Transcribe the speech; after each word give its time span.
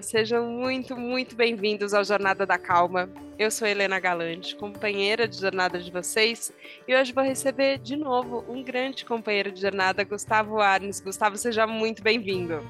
Olá, 0.00 0.02
sejam 0.02 0.46
muito, 0.46 0.96
muito 0.96 1.36
bem-vindos 1.36 1.92
ao 1.92 2.02
Jornada 2.02 2.46
da 2.46 2.56
Calma. 2.56 3.06
Eu 3.38 3.50
sou 3.50 3.68
Helena 3.68 4.00
Galante, 4.00 4.56
companheira 4.56 5.28
de 5.28 5.38
jornada 5.38 5.78
de 5.78 5.90
vocês, 5.90 6.50
e 6.88 6.96
hoje 6.96 7.12
vou 7.12 7.22
receber 7.22 7.76
de 7.76 7.96
novo 7.96 8.42
um 8.48 8.64
grande 8.64 9.04
companheiro 9.04 9.52
de 9.52 9.60
jornada, 9.60 10.02
Gustavo 10.02 10.58
Arnes. 10.58 11.00
Gustavo, 11.00 11.36
seja 11.36 11.66
muito 11.66 12.02
bem-vindo. 12.02 12.66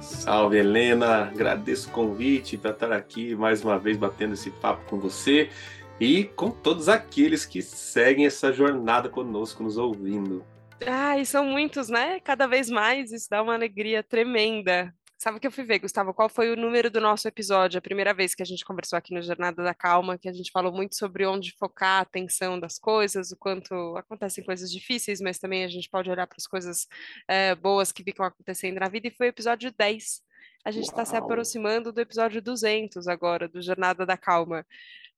Salve, 0.00 0.58
Helena! 0.58 1.24
Agradeço 1.24 1.88
o 1.88 1.92
convite 1.92 2.56
para 2.56 2.70
estar 2.70 2.92
aqui 2.92 3.34
mais 3.34 3.64
uma 3.64 3.76
vez 3.76 3.96
batendo 3.96 4.34
esse 4.34 4.52
papo 4.52 4.88
com 4.88 5.00
você 5.00 5.50
e 5.98 6.22
com 6.22 6.52
todos 6.52 6.88
aqueles 6.88 7.44
que 7.44 7.62
seguem 7.62 8.26
essa 8.26 8.52
jornada 8.52 9.08
conosco, 9.08 9.64
nos 9.64 9.76
ouvindo. 9.76 10.44
Ah, 10.86 11.18
e 11.18 11.26
são 11.26 11.44
muitos, 11.44 11.88
né? 11.88 12.20
Cada 12.20 12.46
vez 12.46 12.70
mais, 12.70 13.10
isso 13.10 13.28
dá 13.28 13.42
uma 13.42 13.54
alegria 13.54 14.04
tremenda. 14.04 14.94
Sabe 15.24 15.38
o 15.38 15.40
que 15.40 15.46
eu 15.46 15.50
fui 15.50 15.64
ver, 15.64 15.78
Gustavo? 15.78 16.12
Qual 16.12 16.28
foi 16.28 16.52
o 16.52 16.56
número 16.56 16.90
do 16.90 17.00
nosso 17.00 17.26
episódio? 17.26 17.78
A 17.78 17.80
primeira 17.80 18.12
vez 18.12 18.34
que 18.34 18.42
a 18.42 18.44
gente 18.44 18.62
conversou 18.62 18.98
aqui 18.98 19.14
no 19.14 19.22
Jornada 19.22 19.62
da 19.62 19.72
Calma, 19.72 20.18
que 20.18 20.28
a 20.28 20.32
gente 20.34 20.52
falou 20.52 20.70
muito 20.70 20.94
sobre 20.96 21.24
onde 21.24 21.56
focar 21.56 22.00
a 22.00 22.00
atenção 22.00 22.60
das 22.60 22.78
coisas, 22.78 23.32
o 23.32 23.36
quanto 23.38 23.96
acontecem 23.96 24.44
coisas 24.44 24.70
difíceis, 24.70 25.22
mas 25.22 25.38
também 25.38 25.64
a 25.64 25.68
gente 25.68 25.88
pode 25.88 26.10
olhar 26.10 26.26
para 26.26 26.36
as 26.36 26.46
coisas 26.46 26.86
é, 27.26 27.54
boas 27.54 27.90
que 27.90 28.04
ficam 28.04 28.26
acontecendo 28.26 28.78
na 28.78 28.88
vida, 28.90 29.08
e 29.08 29.10
foi 29.10 29.28
o 29.28 29.30
episódio 29.30 29.72
10. 29.72 30.20
A 30.62 30.70
gente 30.70 30.88
está 30.88 31.06
se 31.06 31.16
aproximando 31.16 31.90
do 31.90 32.02
episódio 32.02 32.42
200 32.42 33.08
agora, 33.08 33.48
do 33.48 33.62
Jornada 33.62 34.04
da 34.04 34.18
Calma. 34.18 34.66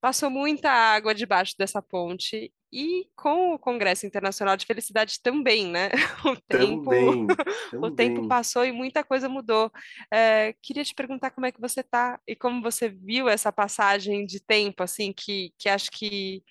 Passou 0.00 0.30
muita 0.30 0.70
água 0.70 1.14
debaixo 1.14 1.54
dessa 1.58 1.82
ponte 1.82 2.52
e 2.72 3.08
com 3.16 3.54
o 3.54 3.58
Congresso 3.58 4.06
Internacional 4.06 4.56
de 4.56 4.66
Felicidade 4.66 5.20
também, 5.22 5.66
né? 5.66 5.88
O 6.26 6.36
tempo, 6.36 6.90
também, 6.90 7.26
o 7.80 7.90
tempo 7.90 8.28
passou 8.28 8.64
e 8.64 8.72
muita 8.72 9.02
coisa 9.04 9.28
mudou. 9.28 9.70
É, 10.12 10.54
queria 10.62 10.84
te 10.84 10.94
perguntar 10.94 11.30
como 11.30 11.46
é 11.46 11.52
que 11.52 11.60
você 11.60 11.80
está 11.80 12.20
e 12.26 12.36
como 12.36 12.62
você 12.62 12.88
viu 12.88 13.28
essa 13.28 13.52
passagem 13.52 14.26
de 14.26 14.40
tempo, 14.40 14.82
assim, 14.82 15.12
que, 15.12 15.52
que 15.58 15.68
acho 15.68 15.90
que 15.90 16.42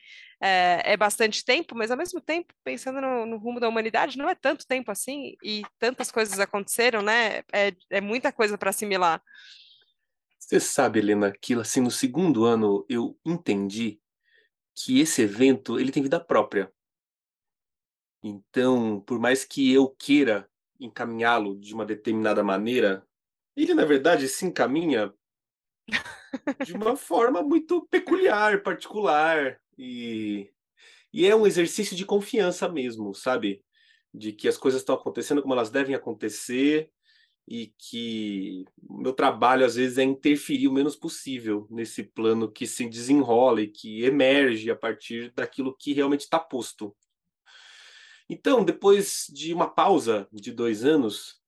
é, 0.41 0.93
é 0.93 0.97
bastante 0.97 1.43
tempo, 1.43 1.75
mas 1.75 1.91
ao 1.91 1.97
mesmo 1.97 2.21
tempo, 2.21 2.53
pensando 2.63 3.01
no, 3.01 3.25
no, 3.25 3.37
rumo 3.37 3.59
da 3.59 3.69
humanidade, 3.69 4.17
não 4.17 4.29
é 4.29 4.35
tanto 4.35 4.67
tempo 4.67 4.91
assim 4.91 5.35
e 5.43 5.63
tantas 5.79 6.11
coisas 6.11 6.39
aconteceram, 6.39 7.01
né? 7.01 7.39
É, 7.53 7.73
é 7.89 8.01
muita 8.01 8.31
coisa 8.31 8.57
para 8.57 8.69
assimilar. 8.69 9.21
Você 10.45 10.59
sabe, 10.59 10.99
Helena, 10.99 11.31
que 11.31 11.55
assim, 11.55 11.81
no 11.81 11.89
segundo 11.89 12.45
ano 12.45 12.85
eu 12.87 13.19
entendi 13.25 13.99
que 14.75 14.99
esse 14.99 15.23
evento 15.23 15.79
ele 15.79 15.91
tem 15.91 16.03
vida 16.03 16.19
própria. 16.19 16.71
Então, 18.21 19.01
por 19.01 19.19
mais 19.19 19.43
que 19.43 19.73
eu 19.73 19.89
queira 19.89 20.47
encaminhá-lo 20.79 21.59
de 21.59 21.73
uma 21.73 21.83
determinada 21.83 22.43
maneira, 22.43 23.03
ele 23.55 23.73
na 23.73 23.85
verdade 23.85 24.27
se 24.27 24.45
encaminha 24.45 25.11
de 26.63 26.73
uma 26.73 26.95
forma 26.95 27.41
muito 27.41 27.87
peculiar, 27.87 28.61
particular 28.61 29.59
e 29.75 30.51
e 31.11 31.25
é 31.25 31.35
um 31.35 31.47
exercício 31.47 31.95
de 31.95 32.05
confiança 32.05 32.69
mesmo, 32.69 33.15
sabe? 33.15 33.65
De 34.13 34.31
que 34.31 34.47
as 34.47 34.57
coisas 34.57 34.81
estão 34.81 34.93
acontecendo 34.93 35.41
como 35.41 35.55
elas 35.55 35.71
devem 35.71 35.95
acontecer 35.95 36.91
e 37.47 37.73
que 37.77 38.65
meu 38.89 39.13
trabalho 39.13 39.65
às 39.65 39.75
vezes 39.75 39.97
é 39.97 40.03
interferir 40.03 40.67
o 40.67 40.73
menos 40.73 40.95
possível 40.95 41.67
nesse 41.69 42.03
plano 42.03 42.51
que 42.51 42.65
se 42.65 42.87
desenrola 42.87 43.61
e 43.61 43.67
que 43.67 44.03
emerge 44.03 44.71
a 44.71 44.75
partir 44.75 45.31
daquilo 45.35 45.75
que 45.77 45.93
realmente 45.93 46.21
está 46.21 46.39
posto. 46.39 46.95
Então, 48.27 48.63
depois 48.63 49.27
de 49.31 49.53
uma 49.53 49.69
pausa 49.69 50.27
de 50.31 50.51
dois 50.51 50.83
anos, 50.83 51.39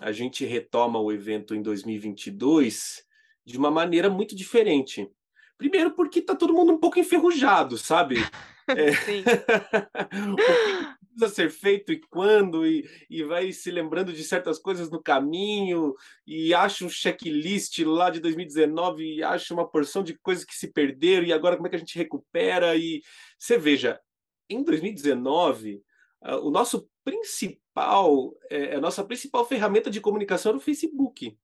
a 0.00 0.10
gente 0.10 0.44
retoma 0.44 0.98
o 0.98 1.12
evento 1.12 1.54
em 1.54 1.62
2022 1.62 3.04
de 3.46 3.56
uma 3.56 3.70
maneira 3.70 4.10
muito 4.10 4.34
diferente. 4.34 5.08
Primeiro, 5.56 5.92
porque 5.92 6.18
está 6.18 6.34
todo 6.34 6.52
mundo 6.52 6.72
um 6.72 6.78
pouco 6.78 6.98
enferrujado, 6.98 7.78
sabe? 7.78 8.16
É... 8.66 8.92
precisa 11.14 11.34
ser 11.34 11.50
feito 11.50 11.92
e 11.92 12.00
quando, 12.00 12.66
e, 12.66 12.88
e 13.08 13.22
vai 13.22 13.52
se 13.52 13.70
lembrando 13.70 14.12
de 14.12 14.22
certas 14.24 14.58
coisas 14.58 14.90
no 14.90 15.02
caminho, 15.02 15.94
e 16.26 16.52
acha 16.52 16.84
um 16.84 16.88
checklist 16.88 17.78
lá 17.80 18.10
de 18.10 18.20
2019, 18.20 19.16
e 19.16 19.22
acha 19.22 19.54
uma 19.54 19.68
porção 19.68 20.02
de 20.02 20.18
coisas 20.18 20.44
que 20.44 20.54
se 20.54 20.72
perderam, 20.72 21.26
e 21.26 21.32
agora 21.32 21.56
como 21.56 21.66
é 21.66 21.70
que 21.70 21.76
a 21.76 21.78
gente 21.78 21.96
recupera? 21.96 22.76
E 22.76 23.02
você 23.38 23.56
veja, 23.56 24.00
em 24.48 24.62
2019, 24.62 25.82
uh, 26.22 26.36
o 26.46 26.50
nosso 26.50 26.88
principal, 27.04 28.34
é, 28.50 28.76
a 28.76 28.80
nossa 28.80 29.04
principal 29.04 29.46
ferramenta 29.46 29.90
de 29.90 30.00
comunicação 30.00 30.50
era 30.50 30.58
o 30.58 30.60
Facebook. 30.60 31.36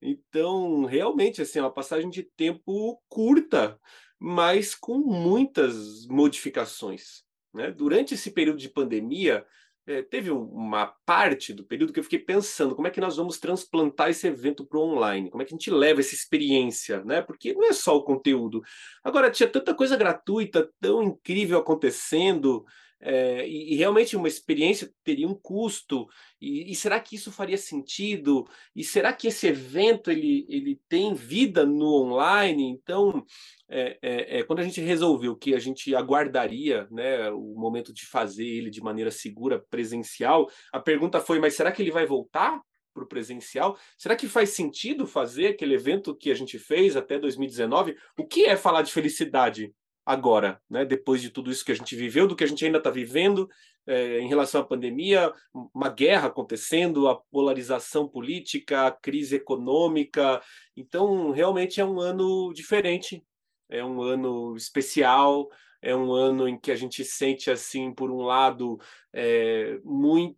Então, 0.00 0.84
realmente, 0.84 1.42
assim, 1.42 1.58
é 1.58 1.62
uma 1.62 1.72
passagem 1.72 2.08
de 2.08 2.22
tempo 2.22 3.02
curta, 3.08 3.78
mas 4.18 4.74
com 4.74 4.98
muitas 4.98 6.06
modificações. 6.06 7.22
Né? 7.52 7.70
Durante 7.70 8.14
esse 8.14 8.30
período 8.30 8.58
de 8.58 8.68
pandemia, 8.68 9.44
é, 9.86 10.02
teve 10.02 10.30
uma 10.30 10.86
parte 11.04 11.52
do 11.52 11.64
período 11.64 11.92
que 11.92 11.98
eu 11.98 12.04
fiquei 12.04 12.18
pensando 12.18 12.76
como 12.76 12.86
é 12.86 12.90
que 12.90 13.00
nós 13.00 13.16
vamos 13.16 13.38
transplantar 13.38 14.10
esse 14.10 14.26
evento 14.26 14.64
para 14.64 14.78
o 14.78 14.82
online, 14.82 15.30
como 15.30 15.42
é 15.42 15.44
que 15.44 15.52
a 15.52 15.56
gente 15.56 15.70
leva 15.70 16.00
essa 16.00 16.14
experiência, 16.14 17.02
né? 17.04 17.22
Porque 17.22 17.54
não 17.54 17.64
é 17.64 17.72
só 17.72 17.96
o 17.96 18.04
conteúdo. 18.04 18.62
Agora, 19.02 19.30
tinha 19.30 19.48
tanta 19.48 19.74
coisa 19.74 19.96
gratuita, 19.96 20.70
tão 20.80 21.02
incrível 21.02 21.58
acontecendo, 21.58 22.64
é, 23.02 23.48
e, 23.48 23.72
e, 23.72 23.76
realmente 23.76 24.14
uma 24.14 24.28
experiência 24.28 24.92
teria 25.02 25.26
um 25.26 25.34
custo 25.34 26.06
e, 26.38 26.70
e, 26.70 26.74
será 26.74 27.00
que 27.00 27.16
isso 27.16 27.32
faria 27.32 27.56
sentido? 27.56 28.46
E 28.76 28.84
será 28.84 29.10
que 29.10 29.26
esse 29.28 29.46
evento 29.46 30.10
ele, 30.10 30.44
ele 30.50 30.78
tem 30.86 31.14
vida 31.14 31.64
no 31.64 31.94
online? 31.94 32.68
Então 32.68 33.24
é, 33.70 33.98
é, 34.02 34.38
é, 34.38 34.42
quando 34.42 34.58
a 34.58 34.64
gente 34.64 34.82
resolveu 34.82 35.34
que 35.34 35.54
a 35.54 35.58
gente 35.58 35.94
aguardaria 35.94 36.86
né, 36.90 37.30
o 37.30 37.54
momento 37.54 37.90
de 37.92 38.04
fazer 38.04 38.46
ele 38.46 38.68
de 38.68 38.82
maneira 38.82 39.10
segura 39.10 39.64
presencial 39.70 40.50
a 40.72 40.78
pergunta 40.78 41.20
foi 41.20 41.38
mas 41.38 41.54
será 41.54 41.72
que 41.72 41.80
ele 41.80 41.90
vai 41.90 42.04
voltar 42.04 42.60
para 42.92 43.04
o 43.04 43.08
presencial? 43.08 43.78
Será 43.96 44.16
que 44.16 44.28
faz 44.28 44.50
sentido 44.50 45.06
fazer 45.06 45.48
aquele 45.48 45.74
evento 45.74 46.14
que 46.14 46.30
a 46.30 46.34
gente 46.34 46.58
fez 46.58 46.96
até 46.96 47.18
2019 47.18 47.96
o 48.18 48.26
que 48.26 48.44
é 48.44 48.56
falar 48.56 48.82
de 48.82 48.92
felicidade 48.92 49.72
agora, 50.04 50.60
né? 50.68 50.84
depois 50.84 51.20
de 51.22 51.30
tudo 51.30 51.50
isso 51.50 51.64
que 51.64 51.72
a 51.72 51.74
gente 51.74 51.94
viveu, 51.94 52.26
do 52.26 52.36
que 52.36 52.44
a 52.44 52.46
gente 52.46 52.64
ainda 52.64 52.78
está 52.78 52.90
vivendo 52.90 53.48
é, 53.86 54.20
em 54.20 54.28
relação 54.28 54.60
à 54.60 54.64
pandemia, 54.64 55.32
uma 55.74 55.88
guerra 55.88 56.28
acontecendo, 56.28 57.08
a 57.08 57.16
polarização 57.16 58.08
política, 58.08 58.86
a 58.86 58.90
crise 58.90 59.36
econômica. 59.36 60.42
Então, 60.76 61.30
realmente 61.30 61.80
é 61.80 61.84
um 61.84 61.98
ano 61.98 62.52
diferente, 62.52 63.24
é 63.68 63.84
um 63.84 64.02
ano 64.02 64.56
especial, 64.56 65.48
é 65.82 65.94
um 65.96 66.12
ano 66.12 66.48
em 66.48 66.58
que 66.58 66.70
a 66.70 66.76
gente 66.76 67.04
sente, 67.04 67.50
assim, 67.50 67.92
por 67.92 68.10
um 68.10 68.22
lado, 68.22 68.78
é, 69.12 69.78
muito 69.82 70.36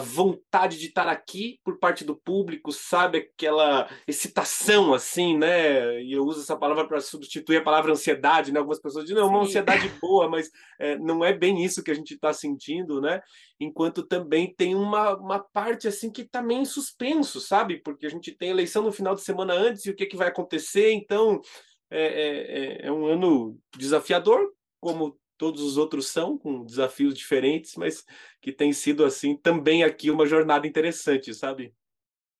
vontade 0.00 0.78
de 0.78 0.86
estar 0.86 1.06
aqui 1.06 1.60
por 1.62 1.78
parte 1.78 2.04
do 2.04 2.16
público, 2.16 2.72
sabe? 2.72 3.18
Aquela 3.18 3.88
excitação, 4.06 4.94
assim, 4.94 5.36
né? 5.36 6.02
E 6.02 6.12
eu 6.12 6.24
uso 6.24 6.40
essa 6.40 6.56
palavra 6.56 6.86
para 6.88 7.00
substituir 7.00 7.58
a 7.58 7.62
palavra 7.62 7.92
ansiedade, 7.92 8.52
né? 8.52 8.58
Algumas 8.58 8.80
pessoas 8.80 9.04
dizem, 9.04 9.20
não, 9.20 9.28
é 9.28 9.30
uma 9.30 9.42
ansiedade 9.42 9.88
boa, 10.00 10.28
mas 10.28 10.50
é, 10.78 10.96
não 10.98 11.24
é 11.24 11.32
bem 11.32 11.62
isso 11.62 11.82
que 11.82 11.90
a 11.90 11.94
gente 11.94 12.14
está 12.14 12.32
sentindo, 12.32 13.00
né? 13.00 13.20
Enquanto 13.60 14.02
também 14.02 14.52
tem 14.54 14.74
uma, 14.74 15.16
uma 15.16 15.38
parte, 15.38 15.86
assim, 15.86 16.10
que 16.10 16.22
está 16.22 16.42
meio 16.42 16.62
em 16.62 16.64
suspenso, 16.64 17.40
sabe? 17.40 17.82
Porque 17.82 18.06
a 18.06 18.10
gente 18.10 18.32
tem 18.32 18.50
eleição 18.50 18.82
no 18.82 18.92
final 18.92 19.14
de 19.14 19.20
semana 19.20 19.52
antes 19.52 19.84
e 19.84 19.90
o 19.90 19.96
que, 19.96 20.06
que 20.06 20.16
vai 20.16 20.28
acontecer, 20.28 20.92
então... 20.92 21.40
É, 21.92 22.04
é, 22.04 22.84
é, 22.84 22.86
é 22.86 22.92
um 22.92 23.04
ano 23.04 23.58
desafiador, 23.76 24.52
como 24.80 25.19
todos 25.40 25.62
os 25.62 25.78
outros 25.78 26.08
são, 26.08 26.36
com 26.36 26.66
desafios 26.66 27.14
diferentes, 27.14 27.74
mas 27.74 28.04
que 28.42 28.52
tem 28.52 28.74
sido, 28.74 29.06
assim, 29.06 29.34
também 29.34 29.82
aqui 29.82 30.10
uma 30.10 30.26
jornada 30.26 30.66
interessante, 30.66 31.32
sabe? 31.32 31.74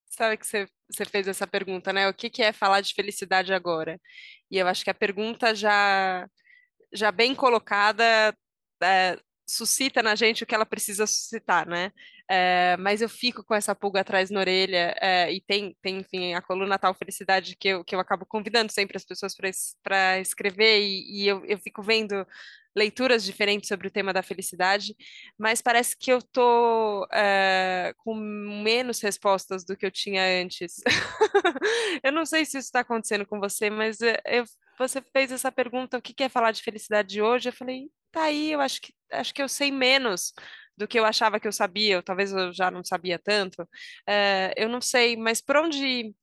Sabe 0.05 0.37
que 0.37 0.47
você, 0.47 0.67
fez 1.11 1.27
essa 1.27 1.47
pergunta, 1.47 1.95
né? 1.95 2.11
O 2.11 2.13
que, 2.13 2.29
que 2.29 2.43
é 2.43 2.53
falar 2.53 2.83
de 2.83 2.93
felicidade 2.93 3.55
agora? 3.55 3.99
E 4.51 4.59
eu 4.59 4.69
acho 4.69 4.85
que 4.85 4.91
a 4.91 4.95
pergunta 4.95 5.55
já, 5.55 6.29
já 6.93 7.11
bem 7.11 7.35
colocada 7.35 8.37
é, 8.83 9.19
suscita 9.51 10.03
na 10.03 10.15
gente 10.15 10.43
o 10.43 10.47
que 10.47 10.55
ela 10.55 10.67
precisa 10.67 11.07
suscitar, 11.07 11.69
né? 11.69 11.93
É, 12.29 12.77
mas 12.79 13.03
eu 13.03 13.09
fico 13.09 13.43
com 13.43 13.55
essa 13.55 13.75
pulga 13.75 14.01
atrás 14.01 14.31
na 14.31 14.41
orelha, 14.41 14.95
é, 15.01 15.33
e 15.33 15.41
tem, 15.41 15.77
tem, 15.83 15.99
enfim, 15.99 16.35
a 16.35 16.41
coluna 16.41 16.79
Tal 16.79 16.95
Felicidade 16.95 17.57
que 17.57 17.69
eu, 17.69 17.85
que 17.85 17.95
eu 17.95 18.01
acabo 18.01 18.25
convidando 18.25 18.71
sempre 18.73 18.97
as 18.97 19.05
pessoas 19.05 19.35
para 19.83 20.21
escrever, 20.21 20.81
e, 20.81 21.23
e 21.25 21.29
eu, 21.29 21.45
eu 21.45 21.59
fico 21.59 21.83
vendo 21.83 22.25
leituras 22.75 23.25
diferentes 23.25 23.69
sobre 23.69 23.89
o 23.89 23.91
tema 23.91 24.13
da 24.13 24.23
felicidade, 24.23 24.95
mas 25.37 25.61
parece 25.61 25.97
que 25.97 26.13
eu 26.13 26.19
estou 26.19 27.07
é, 27.13 27.93
com 27.99 28.15
menos 28.15 29.01
respostas 29.01 29.65
do 29.65 29.77
que 29.77 29.85
eu 29.85 29.91
tinha 29.91 30.23
antes. 30.43 30.77
eu 32.03 32.13
não 32.13 32.25
sei 32.25 32.45
se 32.45 32.59
isso 32.59 32.69
está 32.69 32.81
acontecendo 32.81 33.27
com 33.27 33.41
você, 33.41 33.71
mas 33.71 33.99
eu, 34.01 34.45
você 34.79 35.03
fez 35.13 35.33
essa 35.33 35.51
pergunta, 35.51 35.99
o 35.99 36.03
que 36.03 36.23
é 36.23 36.29
falar 36.29 36.53
de 36.53 36.63
felicidade 36.63 37.21
hoje? 37.21 37.49
Eu 37.49 37.53
falei, 37.53 37.91
tá 38.11 38.25
aí, 38.25 38.53
eu 38.53 38.61
acho 38.61 38.81
que, 38.81 38.93
acho 39.13 39.35
que 39.35 39.43
eu 39.43 39.49
sei 39.49 39.71
menos 39.71 40.33
do 40.77 40.89
que 40.89 40.99
eu 40.99 41.05
achava 41.05 41.39
que 41.41 41.47
eu 41.49 41.53
sabia, 41.53 41.97
ou 41.99 42.03
talvez 42.03 42.33
eu 42.33 42.53
já 42.53 42.71
não 42.71 42.83
sabia 42.85 43.19
tanto. 43.19 43.69
É, 44.09 44.55
eu 44.57 44.69
não 44.69 44.81
sei, 44.81 45.17
mas 45.17 45.41
por 45.43 45.57
onde 45.57 46.15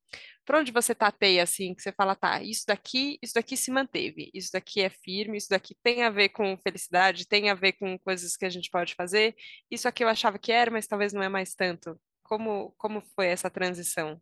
Por 0.46 0.56
onde 0.56 0.72
você 0.72 0.96
tateia 0.96 1.44
assim, 1.44 1.76
que 1.76 1.82
você 1.82 1.92
fala, 1.92 2.16
tá, 2.16 2.42
isso 2.42 2.64
daqui, 2.68 3.20
isso 3.22 3.34
daqui 3.36 3.58
se 3.58 3.70
manteve, 3.70 4.32
isso 4.34 4.50
daqui 4.54 4.82
é 4.82 4.90
firme, 4.90 5.38
isso 5.38 5.50
daqui 5.50 5.76
tem 5.84 6.04
a 6.04 6.10
ver 6.10 6.30
com 6.30 6.58
felicidade, 6.64 7.28
tem 7.28 7.50
a 7.50 7.54
ver 7.54 7.74
com 7.74 8.00
coisas 8.00 8.38
que 8.38 8.46
a 8.46 8.50
gente 8.50 8.70
pode 8.72 8.96
fazer. 8.96 9.36
Isso 9.70 9.88
aqui 9.88 10.04
eu 10.04 10.08
achava 10.10 10.40
que 10.40 10.52
era, 10.52 10.72
mas 10.72 10.88
talvez 10.88 11.14
não 11.14 11.22
é 11.22 11.30
mais 11.30 11.54
tanto. 11.54 12.00
Como 12.24 12.74
como 12.78 13.02
foi 13.16 13.28
essa 13.28 13.50
transição? 13.50 14.22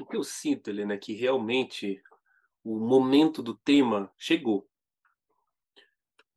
O 0.00 0.04
que 0.06 0.16
eu 0.16 0.24
sinto, 0.24 0.68
Helena, 0.70 0.94
é 0.94 0.98
que 0.98 1.12
realmente 1.14 2.02
o 2.64 2.78
momento 2.80 3.42
do 3.42 3.54
tema 3.54 4.12
chegou. 4.18 4.68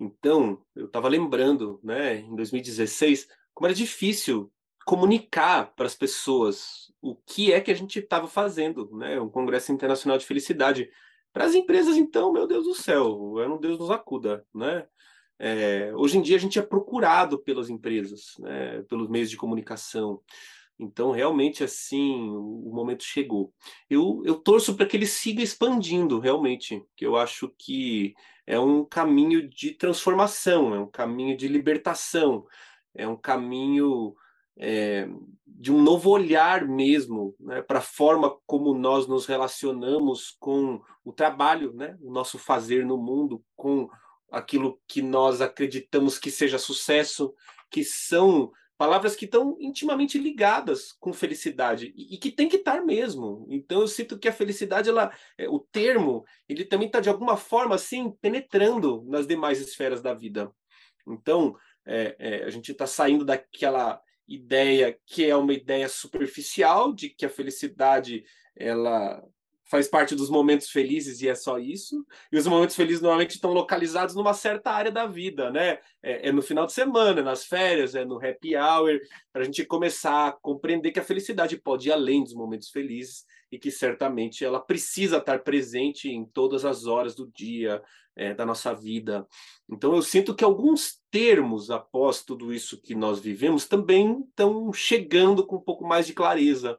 Então, 0.03 0.61
eu 0.75 0.85
estava 0.85 1.07
lembrando, 1.07 1.79
né, 1.81 2.17
em 2.19 2.35
2016, 2.35 3.27
como 3.53 3.67
era 3.67 3.73
difícil 3.73 4.51
comunicar 4.85 5.73
para 5.75 5.85
as 5.85 5.95
pessoas 5.95 6.91
o 7.01 7.15
que 7.15 7.53
é 7.53 7.61
que 7.61 7.71
a 7.71 7.73
gente 7.73 7.99
estava 7.99 8.27
fazendo, 8.27 8.89
né, 8.97 9.19
um 9.19 9.29
Congresso 9.29 9.71
Internacional 9.71 10.17
de 10.17 10.25
Felicidade. 10.25 10.89
Para 11.31 11.45
as 11.45 11.55
empresas, 11.55 11.95
então, 11.95 12.33
meu 12.33 12.45
Deus 12.45 12.65
do 12.65 12.75
céu, 12.75 13.39
era 13.39 13.51
um 13.51 13.59
Deus 13.59 13.79
nos 13.79 13.89
acuda, 13.89 14.45
né? 14.53 14.85
É, 15.39 15.91
hoje 15.95 16.17
em 16.17 16.21
dia 16.21 16.35
a 16.35 16.39
gente 16.39 16.59
é 16.59 16.61
procurado 16.61 17.39
pelas 17.39 17.69
empresas, 17.69 18.35
né, 18.39 18.83
pelos 18.83 19.09
meios 19.09 19.29
de 19.29 19.37
comunicação. 19.37 20.21
Então, 20.77 21.11
realmente, 21.11 21.63
assim, 21.63 22.29
o 22.29 22.71
momento 22.73 23.03
chegou. 23.03 23.53
Eu, 23.89 24.21
eu 24.25 24.35
torço 24.35 24.75
para 24.75 24.85
que 24.85 24.97
ele 24.97 25.07
siga 25.07 25.41
expandindo, 25.41 26.19
realmente, 26.19 26.83
que 26.95 27.05
eu 27.05 27.15
acho 27.15 27.49
que 27.57 28.13
é 28.45 28.59
um 28.59 28.83
caminho 28.83 29.47
de 29.47 29.71
transformação, 29.71 30.73
é 30.73 30.79
um 30.79 30.87
caminho 30.87 31.37
de 31.37 31.47
libertação, 31.47 32.45
é 32.93 33.07
um 33.07 33.15
caminho 33.15 34.15
é, 34.57 35.07
de 35.45 35.71
um 35.71 35.81
novo 35.81 36.09
olhar 36.09 36.67
mesmo 36.67 37.35
né, 37.39 37.61
para 37.61 37.79
a 37.79 37.81
forma 37.81 38.35
como 38.45 38.73
nós 38.73 39.07
nos 39.07 39.25
relacionamos 39.25 40.35
com 40.39 40.81
o 41.03 41.11
trabalho, 41.11 41.73
né, 41.73 41.97
o 42.01 42.11
nosso 42.11 42.37
fazer 42.37 42.85
no 42.85 42.97
mundo, 42.97 43.43
com 43.55 43.89
aquilo 44.31 44.79
que 44.87 45.01
nós 45.01 45.41
acreditamos 45.41 46.17
que 46.17 46.31
seja 46.31 46.57
sucesso, 46.57 47.33
que 47.69 47.83
são 47.83 48.51
palavras 48.83 49.15
que 49.15 49.23
estão 49.23 49.55
intimamente 49.61 50.17
ligadas 50.17 50.91
com 50.91 51.13
felicidade 51.13 51.93
e, 51.95 52.15
e 52.15 52.17
que 52.17 52.29
tem 52.29 52.49
que 52.49 52.57
estar 52.57 52.83
mesmo. 52.83 53.47
Então 53.49 53.79
eu 53.79 53.87
sinto 53.87 54.19
que 54.19 54.27
a 54.27 54.33
felicidade, 54.33 54.89
ela, 54.89 55.09
é, 55.37 55.47
o 55.47 55.57
termo, 55.57 56.25
ele 56.49 56.65
também 56.65 56.87
está 56.87 56.99
de 56.99 57.07
alguma 57.07 57.37
forma 57.37 57.75
assim 57.75 58.11
penetrando 58.21 59.01
nas 59.07 59.25
demais 59.25 59.61
esferas 59.61 60.01
da 60.01 60.13
vida. 60.13 60.51
Então 61.07 61.55
é, 61.85 62.13
é, 62.19 62.43
a 62.43 62.49
gente 62.49 62.73
está 62.73 62.85
saindo 62.85 63.23
daquela 63.23 64.01
ideia 64.27 64.99
que 65.05 65.25
é 65.25 65.35
uma 65.37 65.53
ideia 65.53 65.87
superficial 65.87 66.91
de 66.91 67.07
que 67.07 67.25
a 67.25 67.29
felicidade 67.29 68.25
ela 68.53 69.23
faz 69.73 69.87
parte 69.87 70.13
dos 70.13 70.29
momentos 70.29 70.69
felizes 70.69 71.19
e 71.23 71.27
é 71.27 71.33
só 71.33 71.57
isso. 71.57 72.05
E 72.31 72.37
os 72.37 72.45
momentos 72.45 72.75
felizes 72.75 73.01
normalmente 73.01 73.31
estão 73.31 73.51
localizados 73.51 74.13
numa 74.13 74.31
certa 74.31 74.69
área 74.69 74.91
da 74.91 75.07
vida, 75.07 75.49
né? 75.49 75.79
É, 76.03 76.29
é 76.29 76.31
no 76.31 76.43
final 76.43 76.67
de 76.67 76.73
semana, 76.73 77.21
é 77.21 77.23
nas 77.23 77.43
férias, 77.45 77.95
é 77.95 78.05
no 78.05 78.23
happy 78.23 78.55
hour, 78.55 78.99
para 79.31 79.41
a 79.41 79.45
gente 79.45 79.65
começar 79.65 80.27
a 80.27 80.31
compreender 80.31 80.91
que 80.91 80.99
a 80.99 81.03
felicidade 81.03 81.57
pode 81.57 81.89
ir 81.89 81.91
além 81.91 82.23
dos 82.23 82.35
momentos 82.35 82.69
felizes 82.69 83.25
e 83.51 83.57
que 83.57 83.71
certamente 83.71 84.45
ela 84.45 84.59
precisa 84.59 85.17
estar 85.17 85.39
presente 85.39 86.07
em 86.07 86.23
todas 86.23 86.65
as 86.65 86.85
horas 86.85 87.15
do 87.15 87.25
dia, 87.31 87.81
é, 88.15 88.31
da 88.31 88.45
nossa 88.45 88.75
vida. 88.75 89.27
Então 89.67 89.95
eu 89.95 90.03
sinto 90.03 90.35
que 90.35 90.43
alguns 90.43 90.99
termos 91.09 91.71
após 91.71 92.21
tudo 92.21 92.53
isso 92.53 92.79
que 92.79 92.93
nós 92.93 93.19
vivemos 93.19 93.67
também 93.67 94.23
estão 94.29 94.71
chegando 94.71 95.43
com 95.43 95.55
um 95.55 95.61
pouco 95.61 95.83
mais 95.83 96.05
de 96.05 96.13
clareza 96.13 96.77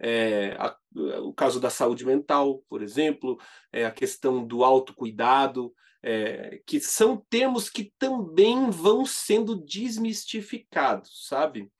é, 0.00 0.56
a, 0.58 0.76
o 1.20 1.32
caso 1.32 1.60
da 1.60 1.70
saúde 1.70 2.04
mental, 2.06 2.64
por 2.68 2.82
exemplo, 2.82 3.38
é, 3.70 3.84
a 3.84 3.90
questão 3.90 4.44
do 4.44 4.64
autocuidado, 4.64 5.72
é, 6.02 6.62
que 6.66 6.80
são 6.80 7.18
termos 7.28 7.68
que 7.68 7.92
também 7.98 8.70
vão 8.70 9.04
sendo 9.04 9.54
desmistificados, 9.54 11.26
sabe? 11.28 11.70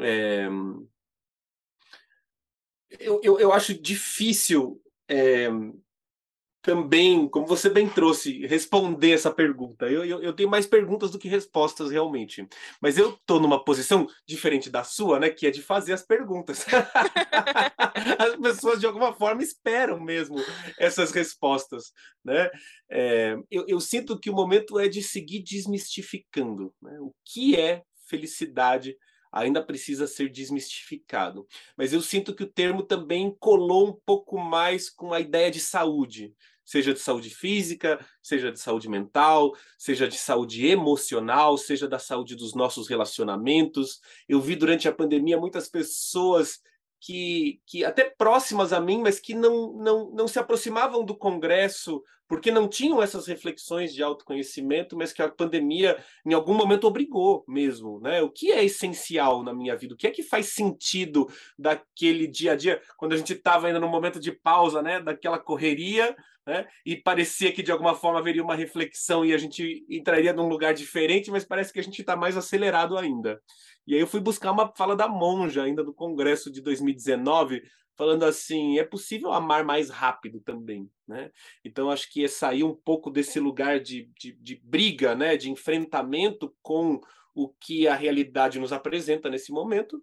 É, 0.00 0.48
eu, 2.98 3.20
eu, 3.22 3.38
eu, 3.38 3.52
acho 3.52 3.72
difícil 3.80 4.82
é, 5.08 5.48
também, 6.62 7.28
como 7.28 7.44
você 7.44 7.68
bem 7.68 7.88
trouxe, 7.88 8.46
responder 8.46 9.10
essa 9.10 9.32
pergunta. 9.32 9.86
Eu, 9.90 10.04
eu, 10.04 10.22
eu, 10.22 10.32
tenho 10.32 10.48
mais 10.48 10.64
perguntas 10.64 11.10
do 11.10 11.18
que 11.18 11.28
respostas, 11.28 11.90
realmente. 11.90 12.46
Mas 12.80 12.96
eu 12.96 13.10
estou 13.10 13.40
numa 13.40 13.62
posição 13.62 14.06
diferente 14.24 14.70
da 14.70 14.84
sua, 14.84 15.18
né? 15.18 15.28
Que 15.28 15.48
é 15.48 15.50
de 15.50 15.60
fazer 15.60 15.92
as 15.92 16.02
perguntas. 16.02 16.64
as 18.16 18.36
pessoas, 18.36 18.78
de 18.78 18.86
alguma 18.86 19.12
forma, 19.12 19.42
esperam 19.42 20.00
mesmo 20.00 20.36
essas 20.78 21.10
respostas, 21.10 21.92
né? 22.24 22.48
É, 22.88 23.36
eu, 23.50 23.64
eu, 23.66 23.80
sinto 23.80 24.18
que 24.18 24.30
o 24.30 24.34
momento 24.34 24.78
é 24.78 24.86
de 24.86 25.02
seguir 25.02 25.42
desmistificando. 25.42 26.72
Né? 26.80 26.96
O 27.00 27.12
que 27.24 27.56
é 27.56 27.82
felicidade 28.08 28.96
ainda 29.32 29.64
precisa 29.64 30.06
ser 30.06 30.28
desmistificado. 30.28 31.46
Mas 31.76 31.92
eu 31.92 32.02
sinto 32.02 32.34
que 32.34 32.44
o 32.44 32.52
termo 32.52 32.82
também 32.82 33.34
colou 33.40 33.88
um 33.88 33.98
pouco 34.04 34.38
mais 34.38 34.90
com 34.90 35.14
a 35.14 35.20
ideia 35.20 35.50
de 35.50 35.58
saúde, 35.58 36.34
seja 36.72 36.94
de 36.94 37.00
saúde 37.00 37.28
física, 37.28 38.02
seja 38.22 38.50
de 38.50 38.58
saúde 38.58 38.88
mental, 38.88 39.52
seja 39.76 40.08
de 40.08 40.16
saúde 40.16 40.66
emocional, 40.66 41.58
seja 41.58 41.86
da 41.86 41.98
saúde 41.98 42.34
dos 42.34 42.54
nossos 42.54 42.88
relacionamentos. 42.88 44.00
Eu 44.26 44.40
vi 44.40 44.56
durante 44.56 44.88
a 44.88 44.92
pandemia 44.92 45.38
muitas 45.38 45.68
pessoas 45.68 46.60
que, 46.98 47.60
que 47.66 47.84
até 47.84 48.04
próximas 48.08 48.72
a 48.72 48.80
mim, 48.80 49.02
mas 49.02 49.20
que 49.20 49.34
não, 49.34 49.74
não, 49.74 50.10
não 50.12 50.26
se 50.26 50.38
aproximavam 50.38 51.04
do 51.04 51.14
Congresso 51.14 52.02
porque 52.32 52.50
não 52.50 52.66
tinham 52.66 53.02
essas 53.02 53.26
reflexões 53.26 53.92
de 53.92 54.02
autoconhecimento, 54.02 54.96
mas 54.96 55.12
que 55.12 55.20
a 55.20 55.28
pandemia 55.28 56.02
em 56.24 56.32
algum 56.32 56.54
momento 56.54 56.86
obrigou 56.86 57.44
mesmo, 57.46 58.00
né? 58.00 58.22
O 58.22 58.30
que 58.30 58.50
é 58.50 58.64
essencial 58.64 59.42
na 59.42 59.52
minha 59.52 59.76
vida? 59.76 59.92
O 59.92 59.96
que 59.98 60.06
é 60.06 60.10
que 60.10 60.22
faz 60.22 60.46
sentido 60.46 61.28
daquele 61.58 62.26
dia 62.26 62.52
a 62.52 62.56
dia, 62.56 62.80
quando 62.96 63.12
a 63.12 63.18
gente 63.18 63.34
estava 63.34 63.66
ainda 63.66 63.78
no 63.78 63.86
momento 63.86 64.18
de 64.18 64.32
pausa, 64.32 64.80
né? 64.80 64.98
Daquela 64.98 65.38
correria, 65.38 66.16
né? 66.46 66.66
E 66.86 66.96
parecia 66.96 67.52
que 67.52 67.62
de 67.62 67.70
alguma 67.70 67.94
forma 67.94 68.18
haveria 68.18 68.42
uma 68.42 68.54
reflexão 68.54 69.26
e 69.26 69.34
a 69.34 69.36
gente 69.36 69.84
entraria 69.86 70.32
num 70.32 70.48
lugar 70.48 70.72
diferente, 70.72 71.30
mas 71.30 71.44
parece 71.44 71.70
que 71.70 71.80
a 71.80 71.84
gente 71.84 72.00
está 72.00 72.16
mais 72.16 72.34
acelerado 72.34 72.96
ainda. 72.96 73.42
E 73.86 73.94
aí 73.94 74.00
eu 74.00 74.06
fui 74.06 74.20
buscar 74.20 74.52
uma 74.52 74.72
fala 74.74 74.96
da 74.96 75.06
monja 75.06 75.64
ainda 75.64 75.84
do 75.84 75.92
congresso 75.92 76.50
de 76.50 76.62
2019, 76.62 77.62
falando 77.96 78.24
assim, 78.24 78.78
é 78.78 78.84
possível 78.84 79.32
amar 79.32 79.64
mais 79.64 79.90
rápido 79.90 80.40
também, 80.40 80.90
né? 81.06 81.30
Então 81.64 81.90
acho 81.90 82.10
que 82.10 82.24
é 82.24 82.28
sair 82.28 82.64
um 82.64 82.74
pouco 82.74 83.10
desse 83.10 83.38
lugar 83.38 83.80
de, 83.80 84.10
de, 84.18 84.32
de 84.32 84.56
briga, 84.56 85.14
né, 85.14 85.36
de 85.36 85.50
enfrentamento 85.50 86.54
com 86.62 87.00
o 87.34 87.48
que 87.48 87.88
a 87.88 87.94
realidade 87.94 88.58
nos 88.58 88.72
apresenta 88.72 89.30
nesse 89.30 89.52
momento, 89.52 90.02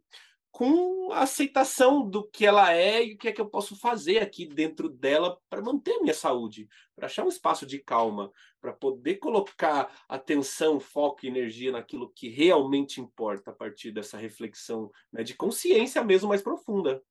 com 0.51 1.12
a 1.12 1.22
aceitação 1.22 2.08
do 2.08 2.27
que 2.27 2.46
ela 2.46 2.74
é 2.74 3.05
e 3.05 3.13
o 3.13 3.17
que 3.17 3.27
é 3.27 3.31
que 3.31 3.39
eu 3.39 3.50
posso 3.50 3.75
fazer 3.75 4.19
aqui 4.19 4.48
dentro 4.48 4.89
dela 4.89 5.39
para 5.50 5.62
manter 5.62 6.00
minha 6.00 6.13
saúde, 6.13 6.67
para 6.96 7.05
achar 7.05 7.24
um 7.24 7.29
espaço 7.29 7.65
de 7.65 7.79
calma, 7.79 8.31
para 8.60 8.74
poder 8.74 9.15
colocar 9.15 9.91
atenção, 10.08 10.79
foco 10.79 11.19
e 11.24 11.29
energia 11.29 11.72
naquilo 11.72 12.12
que 12.15 12.29
realmente 12.29 13.00
importa 13.00 13.51
a 13.51 13.53
partir 13.53 13.91
dessa 13.91 14.17
reflexão 14.17 14.91
né, 15.12 15.24
de 15.24 15.36
consciência 15.36 16.03
mesmo 16.03 16.29
mais 16.29 16.41
profunda. 16.41 17.01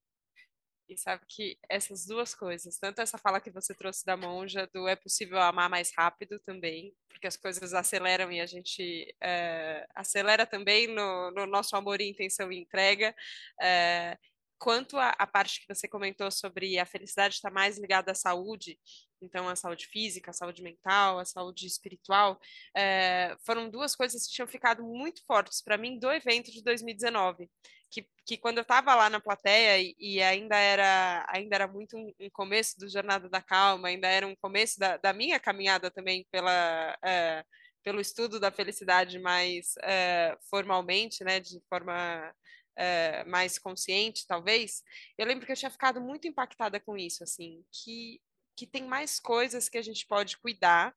E 0.89 0.97
sabe 0.97 1.23
que 1.27 1.55
essas 1.69 2.07
duas 2.07 2.33
coisas, 2.33 2.79
tanto 2.79 2.99
essa 2.99 3.17
fala 3.17 3.39
que 3.39 3.51
você 3.51 3.75
trouxe 3.75 4.03
da 4.03 4.17
monja, 4.17 4.67
do 4.73 4.87
é 4.87 4.95
possível 4.95 5.39
amar 5.39 5.69
mais 5.69 5.93
rápido 5.95 6.39
também, 6.39 6.91
porque 7.07 7.27
as 7.27 7.37
coisas 7.37 7.75
aceleram 7.75 8.31
e 8.31 8.41
a 8.41 8.47
gente 8.47 9.15
é, 9.21 9.87
acelera 9.93 10.47
também 10.47 10.87
no, 10.87 11.29
no, 11.29 11.45
nosso 11.45 11.75
amor 11.75 12.01
e 12.01 12.09
intenção 12.09 12.51
e 12.51 12.59
entrega. 12.59 13.15
É, 13.61 14.17
quanto 14.57 14.97
à 14.97 15.27
parte 15.27 15.61
que 15.61 15.73
você 15.73 15.87
comentou 15.87 16.29
sobre 16.31 16.79
a 16.79 16.85
felicidade 16.85 17.35
estar 17.35 17.51
mais 17.51 17.77
ligada 17.77 18.11
à 18.11 18.15
saúde, 18.15 18.77
então 19.21 19.47
a 19.47 19.55
saúde 19.55 19.85
física, 19.87 20.31
a 20.31 20.33
saúde 20.33 20.63
mental, 20.63 21.19
a 21.19 21.25
saúde 21.25 21.67
espiritual, 21.67 22.39
é, 22.75 23.37
foram 23.45 23.69
duas 23.69 23.95
coisas 23.95 24.25
que 24.25 24.33
tinham 24.33 24.47
ficado 24.47 24.83
muito 24.83 25.23
fortes 25.25 25.61
para 25.61 25.77
mim 25.77 25.99
do 25.99 26.11
evento 26.11 26.51
de 26.51 26.63
2019. 26.63 27.49
Que, 27.89 28.07
que 28.25 28.37
quando 28.37 28.57
eu 28.59 28.61
estava 28.61 28.93
lá 28.93 29.09
na 29.09 29.19
plateia 29.19 29.79
e, 29.79 29.95
e, 29.97 30.21
ainda 30.21 30.55
era 30.55 31.25
ainda 31.29 31.55
era 31.55 31.67
muito 31.67 31.97
um, 31.97 32.13
um, 32.19 32.29
começo 32.29 32.77
do 32.79 32.87
Jornada 32.87 33.27
da 33.27 33.41
Calma, 33.41 33.87
ainda 33.87 34.07
era 34.07 34.27
um 34.27 34.35
começo 34.35 34.79
da, 34.79 34.97
da 34.97 35.11
minha 35.11 35.39
caminhada 35.39 35.89
também 35.89 36.25
pela 36.31 36.97
é, 37.03 37.43
pelo 37.83 37.99
estudo 37.99 38.39
da 38.39 38.51
felicidade 38.51 39.17
mais 39.19 39.73
é, 39.81 40.37
formalmente, 40.49 41.23
né, 41.23 41.39
de 41.39 41.59
forma 41.69 42.35
é, 42.75 43.23
mais 43.23 43.57
consciente, 43.57 44.27
talvez. 44.27 44.83
Eu 45.17 45.25
lembro 45.25 45.45
que 45.45 45.51
eu 45.51 45.55
tinha 45.55 45.71
ficado 45.71 45.99
muito 45.99 46.27
impactada 46.27 46.79
com 46.79 46.97
isso, 46.97 47.23
assim, 47.23 47.63
que 47.71 48.21
que 48.55 48.67
tem 48.67 48.83
mais 48.83 49.21
coisas 49.21 49.69
que 49.69 49.77
a 49.77 49.81
gente 49.81 50.05
pode 50.05 50.37
cuidar 50.37 50.93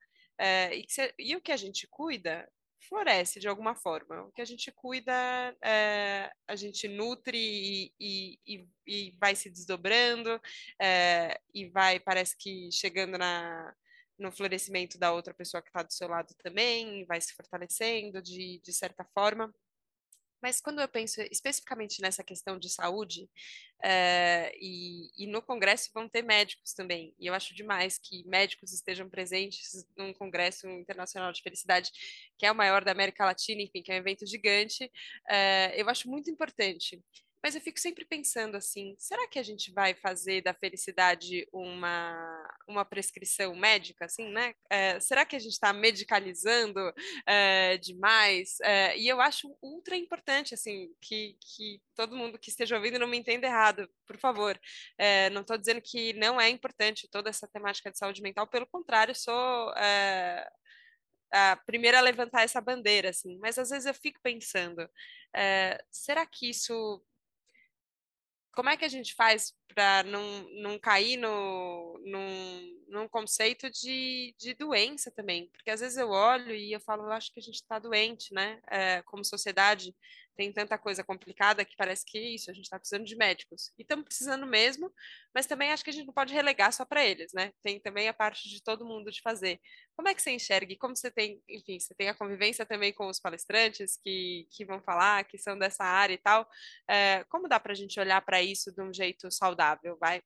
e, 0.72 0.84
se, 0.88 1.14
e 1.16 1.36
o 1.36 1.40
que 1.40 1.52
a 1.52 1.56
gente 1.56 1.86
cuida 1.86 2.48
floresce 2.82 3.40
de 3.40 3.48
alguma 3.48 3.74
forma. 3.74 4.22
O 4.24 4.32
que 4.32 4.42
a 4.42 4.44
gente 4.44 4.70
cuida, 4.72 5.12
é, 5.62 6.30
a 6.46 6.56
gente 6.56 6.88
nutre 6.88 7.38
e, 7.38 7.92
e, 7.98 8.38
e, 8.46 8.68
e 8.86 9.16
vai 9.18 9.34
se 9.34 9.50
desdobrando 9.50 10.40
é, 10.80 11.40
e 11.54 11.68
vai, 11.68 12.00
parece 12.00 12.36
que 12.36 12.70
chegando 12.72 13.18
na, 13.18 13.74
no 14.18 14.32
florescimento 14.32 14.98
da 14.98 15.12
outra 15.12 15.34
pessoa 15.34 15.62
que 15.62 15.68
está 15.68 15.82
do 15.82 15.92
seu 15.92 16.08
lado 16.08 16.34
também, 16.42 17.04
vai 17.06 17.20
se 17.20 17.34
fortalecendo 17.34 18.22
de, 18.22 18.60
de 18.62 18.72
certa 18.72 19.04
forma. 19.14 19.52
Mas 20.42 20.60
quando 20.60 20.80
eu 20.80 20.88
penso 20.88 21.22
especificamente 21.30 22.02
nessa 22.02 22.24
questão 22.24 22.58
de 22.58 22.68
saúde, 22.68 23.30
é, 23.82 24.52
e, 24.60 25.10
e, 25.16 25.26
no 25.26 25.40
Congresso 25.40 25.90
vão 25.94 26.08
ter 26.08 26.22
médicos 26.22 26.72
também, 26.72 27.14
e 27.18 27.26
eu 27.26 27.34
acho 27.34 27.54
demais 27.54 27.98
que 27.98 28.26
médicos 28.26 28.72
estejam 28.72 29.08
presentes 29.08 29.86
num 29.96 30.12
Congresso 30.12 30.68
Internacional 30.68 31.32
de 31.32 31.42
Felicidade, 31.42 31.90
que 32.36 32.46
é 32.46 32.52
o 32.52 32.54
maior 32.54 32.84
da 32.84 32.92
América 32.92 33.24
Latina, 33.24 33.62
enfim, 33.62 33.82
que 33.82 33.92
é 33.92 33.94
um 33.94 33.98
evento 33.98 34.26
gigante, 34.26 34.90
é, 35.28 35.80
eu 35.80 35.88
acho 35.88 36.08
muito 36.08 36.30
importante. 36.30 37.00
Mas 37.42 37.56
eu 37.56 37.60
fico 37.60 37.80
sempre 37.80 38.04
pensando 38.04 38.56
assim: 38.56 38.94
será 38.98 39.26
que 39.26 39.38
a 39.38 39.42
gente 39.42 39.72
vai 39.72 39.94
fazer 39.94 40.42
da 40.42 40.54
felicidade 40.54 41.46
uma, 41.52 42.48
uma 42.68 42.84
prescrição 42.84 43.54
médica, 43.56 44.04
assim, 44.04 44.30
né? 44.30 44.54
É, 44.70 45.00
será 45.00 45.24
que 45.24 45.34
a 45.34 45.38
gente 45.38 45.52
está 45.52 45.72
medicalizando 45.72 46.80
é, 47.26 47.76
demais? 47.78 48.58
É, 48.62 48.96
e 48.96 49.08
eu 49.08 49.20
acho 49.20 49.56
ultra 49.60 49.96
importante, 49.96 50.54
assim, 50.54 50.94
que, 51.00 51.36
que 51.40 51.82
todo 51.96 52.16
mundo 52.16 52.38
que 52.38 52.50
esteja 52.50 52.76
ouvindo 52.76 52.98
não 52.98 53.08
me 53.08 53.18
entenda 53.18 53.46
errado, 53.46 53.90
por 54.06 54.16
favor. 54.18 54.58
não 55.32 55.40
estou 55.40 55.58
dizendo 55.58 55.80
que 55.82 56.12
não 56.14 56.40
é 56.40 56.48
importante 56.48 57.08
toda 57.10 57.28
essa 57.28 57.48
temática 57.48 57.90
de 57.90 57.98
saúde 57.98 58.22
mental, 58.22 58.46
pelo 58.46 58.66
contrário, 58.66 59.14
sou 59.14 59.72
a 61.34 61.56
primeira 61.66 61.98
a 61.98 62.02
levantar 62.02 62.42
essa 62.42 62.60
bandeira, 62.60 63.10
assim. 63.10 63.38
Mas 63.38 63.58
às 63.58 63.70
vezes 63.70 63.86
eu 63.86 63.94
fico 63.94 64.20
pensando, 64.22 64.88
será 65.90 66.26
que 66.26 66.50
isso 66.50 67.02
como 68.52 68.68
é 68.68 68.76
que 68.76 68.84
a 68.84 68.88
gente 68.88 69.14
faz 69.14 69.54
para 69.74 70.02
não, 70.04 70.46
não 70.62 70.78
cair 70.78 71.16
no, 71.16 71.98
num, 72.04 72.84
num 72.88 73.08
conceito 73.08 73.70
de, 73.70 74.34
de 74.38 74.54
doença 74.54 75.10
também? 75.10 75.48
Porque 75.48 75.70
às 75.70 75.80
vezes 75.80 75.96
eu 75.96 76.10
olho 76.10 76.54
e 76.54 76.72
eu 76.72 76.80
falo, 76.80 77.04
eu 77.04 77.12
acho 77.12 77.32
que 77.32 77.40
a 77.40 77.42
gente 77.42 77.56
está 77.56 77.78
doente, 77.78 78.32
né? 78.34 78.60
É, 78.70 79.02
como 79.02 79.24
sociedade, 79.24 79.94
tem 80.36 80.52
tanta 80.52 80.78
coisa 80.78 81.04
complicada 81.04 81.64
que 81.64 81.76
parece 81.76 82.04
que 82.04 82.18
é 82.18 82.34
isso, 82.34 82.50
a 82.50 82.54
gente 82.54 82.64
está 82.64 82.78
precisando 82.78 83.04
de 83.04 83.16
médicos. 83.16 83.72
E 83.78 83.82
estamos 83.82 84.04
precisando 84.04 84.46
mesmo, 84.46 84.92
mas 85.34 85.46
também 85.46 85.70
acho 85.70 85.84
que 85.84 85.90
a 85.90 85.92
gente 85.92 86.06
não 86.06 86.14
pode 86.14 86.32
relegar 86.32 86.72
só 86.72 86.84
para 86.84 87.04
eles, 87.04 87.32
né? 87.32 87.52
Tem 87.62 87.80
também 87.80 88.08
a 88.08 88.14
parte 88.14 88.48
de 88.48 88.62
todo 88.62 88.84
mundo 88.84 89.10
de 89.10 89.20
fazer. 89.20 89.60
Como 89.96 90.08
é 90.08 90.14
que 90.14 90.22
você 90.22 90.30
enxerga? 90.30 90.72
E 90.72 90.76
como 90.76 90.96
você 90.96 91.10
tem, 91.10 91.42
enfim, 91.48 91.78
você 91.78 91.94
tem 91.94 92.08
a 92.08 92.14
convivência 92.14 92.64
também 92.64 92.92
com 92.92 93.08
os 93.08 93.20
palestrantes 93.20 93.96
que, 94.02 94.46
que 94.50 94.64
vão 94.64 94.82
falar, 94.82 95.24
que 95.24 95.38
são 95.38 95.58
dessa 95.58 95.84
área 95.84 96.14
e 96.14 96.18
tal. 96.18 96.48
É, 96.88 97.24
como 97.24 97.48
dá 97.48 97.60
para 97.60 97.72
a 97.72 97.76
gente 97.76 97.98
olhar 98.00 98.20
para 98.22 98.42
isso 98.42 98.72
de 98.72 98.82
um 98.82 98.92
jeito 98.92 99.30
saudável, 99.30 99.96
vai? 100.00 100.22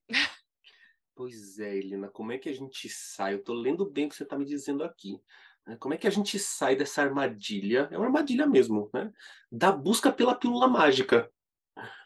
Pois 1.16 1.58
é, 1.58 1.74
Helena, 1.74 2.10
como 2.10 2.30
é 2.30 2.36
que 2.36 2.50
a 2.50 2.52
gente 2.52 2.90
sai? 2.90 3.32
Eu 3.32 3.38
estou 3.38 3.54
lendo 3.54 3.90
bem 3.90 4.04
o 4.04 4.08
que 4.10 4.14
você 4.14 4.22
está 4.22 4.36
me 4.36 4.44
dizendo 4.44 4.84
aqui. 4.84 5.18
Né? 5.66 5.76
Como 5.78 5.94
é 5.94 5.96
que 5.96 6.06
a 6.06 6.10
gente 6.10 6.38
sai 6.38 6.76
dessa 6.76 7.02
armadilha? 7.02 7.88
É 7.90 7.96
uma 7.96 8.06
armadilha 8.06 8.46
mesmo, 8.46 8.88
né? 8.94 9.12
Da 9.50 9.72
busca 9.72 10.12
pela 10.12 10.34
pílula 10.34 10.68
mágica. 10.68 11.30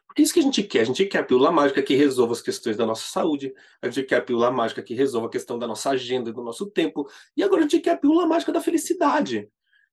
Porque 0.06 0.22
é 0.22 0.24
isso 0.24 0.34
que 0.34 0.40
a 0.40 0.42
gente 0.42 0.62
quer. 0.64 0.80
A 0.80 0.84
gente 0.84 1.06
quer 1.06 1.18
a 1.18 1.24
pílula 1.24 1.52
mágica 1.52 1.80
que 1.80 1.94
resolva 1.94 2.32
as 2.32 2.42
questões 2.42 2.76
da 2.76 2.84
nossa 2.84 3.06
saúde. 3.06 3.54
A 3.80 3.88
gente 3.88 4.04
quer 4.06 4.16
a 4.16 4.22
pílula 4.22 4.50
mágica 4.50 4.82
que 4.82 4.92
resolva 4.92 5.28
a 5.28 5.30
questão 5.30 5.56
da 5.56 5.68
nossa 5.68 5.90
agenda, 5.90 6.32
do 6.32 6.42
nosso 6.42 6.68
tempo. 6.68 7.08
E 7.36 7.44
agora 7.44 7.60
a 7.60 7.62
gente 7.62 7.78
quer 7.78 7.92
a 7.92 7.96
pílula 7.96 8.26
mágica 8.26 8.52
da 8.52 8.60
felicidade. 8.60 9.48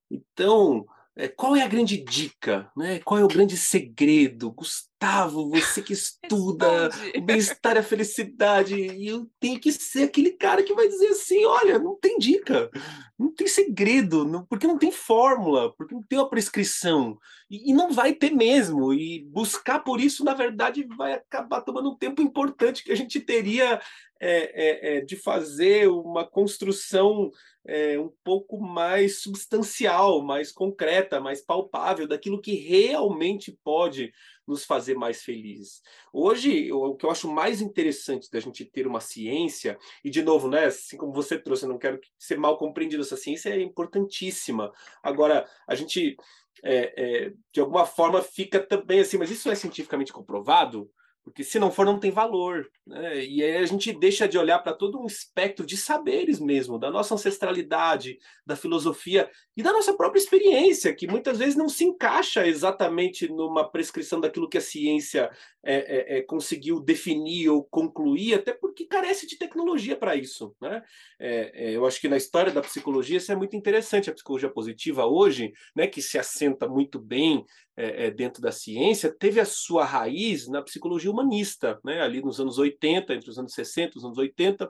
Então, 0.09 0.87
é, 0.87 0.96
qual 1.35 1.55
é 1.55 1.63
a 1.63 1.67
grande 1.67 1.97
dica? 1.97 2.69
Né? 2.77 2.99
Qual 2.99 3.19
é 3.19 3.23
o 3.23 3.27
grande 3.27 3.57
segredo? 3.57 4.51
Gustavo, 4.51 5.49
você 5.49 5.81
que 5.81 5.93
estuda 5.93 6.89
o 7.15 7.21
bem-estar 7.21 7.75
e 7.75 7.79
a 7.79 7.83
felicidade, 7.83 8.75
e 8.75 9.07
eu 9.07 9.27
tenho 9.39 9.59
que 9.59 9.71
ser 9.71 10.03
aquele 10.03 10.31
cara 10.31 10.61
que 10.61 10.75
vai 10.75 10.87
dizer 10.87 11.07
assim: 11.07 11.43
olha, 11.45 11.79
não 11.79 11.97
tem 11.99 12.19
dica, 12.19 12.69
não 13.17 13.33
tem 13.33 13.47
segredo, 13.47 14.25
não, 14.25 14.45
porque 14.45 14.67
não 14.67 14.77
tem 14.77 14.91
fórmula, 14.91 15.73
porque 15.75 15.95
não 15.95 16.03
tem 16.03 16.19
uma 16.19 16.29
prescrição, 16.29 17.17
e, 17.49 17.71
e, 17.71 17.73
não 17.73 17.91
vai 17.91 18.13
ter 18.13 18.31
mesmo. 18.31 18.93
E 18.93 19.25
buscar 19.29 19.79
por 19.79 19.99
isso, 19.99 20.23
na 20.23 20.33
verdade, 20.33 20.87
vai 20.97 21.13
acabar 21.13 21.61
tomando 21.61 21.91
um 21.91 21.97
tempo 21.97 22.21
importante 22.21 22.83
que 22.83 22.91
a 22.91 22.95
gente 22.95 23.19
teria 23.19 23.79
é, 24.19 24.27
é, 24.29 24.97
é, 24.97 25.01
de 25.01 25.15
fazer 25.15 25.87
uma 25.87 26.25
construção 26.25 27.31
é, 27.67 27.99
um 27.99 28.09
pouco 28.23 28.59
mais 28.59 29.21
substancial, 29.21 30.23
mais 30.23 30.51
concreta, 30.51 31.19
mais 31.19 31.41
palpável 31.41 32.07
daquilo 32.07 32.41
que 32.41 32.55
realmente 32.55 33.51
pode 33.63 34.13
nos 34.47 34.63
fazer 34.63 34.95
mais 34.95 35.21
felizes. 35.21 35.81
Hoje, 36.13 36.71
o 36.71 36.95
que 36.95 37.05
eu 37.05 37.11
acho 37.11 37.29
mais 37.29 37.61
interessante 37.61 38.31
da 38.31 38.39
gente 38.39 38.63
ter 38.63 38.87
uma 38.87 39.01
ciência, 39.01 39.77
e 40.01 40.09
de 40.09 40.23
novo, 40.23 40.47
né, 40.47 40.65
assim 40.65 40.95
como 40.95 41.11
você 41.11 41.37
trouxe, 41.37 41.65
eu 41.65 41.69
não 41.69 41.77
quero 41.77 41.99
ser 42.17 42.37
mal 42.37 42.57
compreendido, 42.57 43.03
essa 43.03 43.17
ciência 43.17 43.49
é 43.49 43.61
importantíssima. 43.61 44.71
Agora, 45.03 45.45
a 45.67 45.75
gente, 45.75 46.15
é, 46.63 46.93
é, 47.25 47.33
de 47.51 47.59
alguma 47.59 47.85
forma, 47.85 48.21
fica 48.21 48.65
também 48.65 49.01
assim, 49.01 49.17
mas 49.17 49.29
isso 49.29 49.51
é 49.51 49.55
cientificamente 49.55 50.13
comprovado? 50.13 50.89
Porque 51.27 51.43
se 51.43 51.59
não 51.59 51.69
for, 51.69 51.85
não 51.85 51.99
tem 51.99 52.09
valor. 52.09 52.69
Né? 52.85 53.25
E 53.25 53.43
aí 53.43 53.57
a 53.57 53.65
gente 53.65 53.91
deixa 53.91 54.27
de 54.27 54.37
olhar 54.37 54.59
para 54.59 54.73
todo 54.73 54.97
um 54.97 55.05
espectro 55.05 55.65
de 55.65 55.75
saberes 55.75 56.39
mesmo, 56.39 56.79
da 56.79 56.89
nossa 56.89 57.15
ancestralidade, 57.15 58.17
da 58.45 58.55
filosofia 58.55 59.29
e 59.55 59.61
da 59.61 59.73
nossa 59.73 59.93
própria 59.93 60.19
experiência, 60.19 60.95
que 60.95 61.05
muitas 61.05 61.37
vezes 61.37 61.55
não 61.55 61.67
se 61.67 61.83
encaixa 61.83 62.47
exatamente 62.47 63.27
numa 63.27 63.69
prescrição 63.69 64.21
daquilo 64.21 64.47
que 64.47 64.57
a 64.57 64.61
ciência 64.61 65.29
é, 65.61 65.75
é, 65.75 66.17
é, 66.17 66.21
conseguiu 66.21 66.79
definir 66.79 67.49
ou 67.49 67.61
concluir, 67.61 68.35
até 68.35 68.53
porque 68.53 68.85
carece 68.85 69.27
de 69.27 69.37
tecnologia 69.37 69.97
para 69.97 70.15
isso. 70.15 70.55
Né? 70.61 70.81
É, 71.19 71.51
é, 71.53 71.75
eu 71.75 71.85
acho 71.85 71.99
que 71.99 72.07
na 72.07 72.15
história 72.15 72.53
da 72.53 72.61
psicologia 72.61 73.17
isso 73.17 73.33
é 73.33 73.35
muito 73.35 73.55
interessante. 73.57 74.09
A 74.09 74.13
psicologia 74.13 74.49
positiva 74.49 75.05
hoje, 75.05 75.51
né, 75.75 75.87
que 75.87 76.01
se 76.01 76.17
assenta 76.17 76.69
muito 76.69 76.99
bem 76.99 77.43
é, 77.77 78.09
dentro 78.09 78.41
da 78.41 78.51
ciência, 78.51 79.15
teve 79.17 79.39
a 79.39 79.45
sua 79.45 79.85
raiz 79.85 80.47
na 80.47 80.61
psicologia 80.61 81.11
humanista, 81.11 81.79
né, 81.85 82.01
ali 82.01 82.21
nos 82.21 82.39
anos 82.39 82.57
80, 82.57 83.13
entre 83.13 83.29
os 83.29 83.37
anos 83.37 83.53
60 83.53 83.93
e 83.93 83.97
os 83.99 84.03
anos 84.03 84.17
80, 84.17 84.69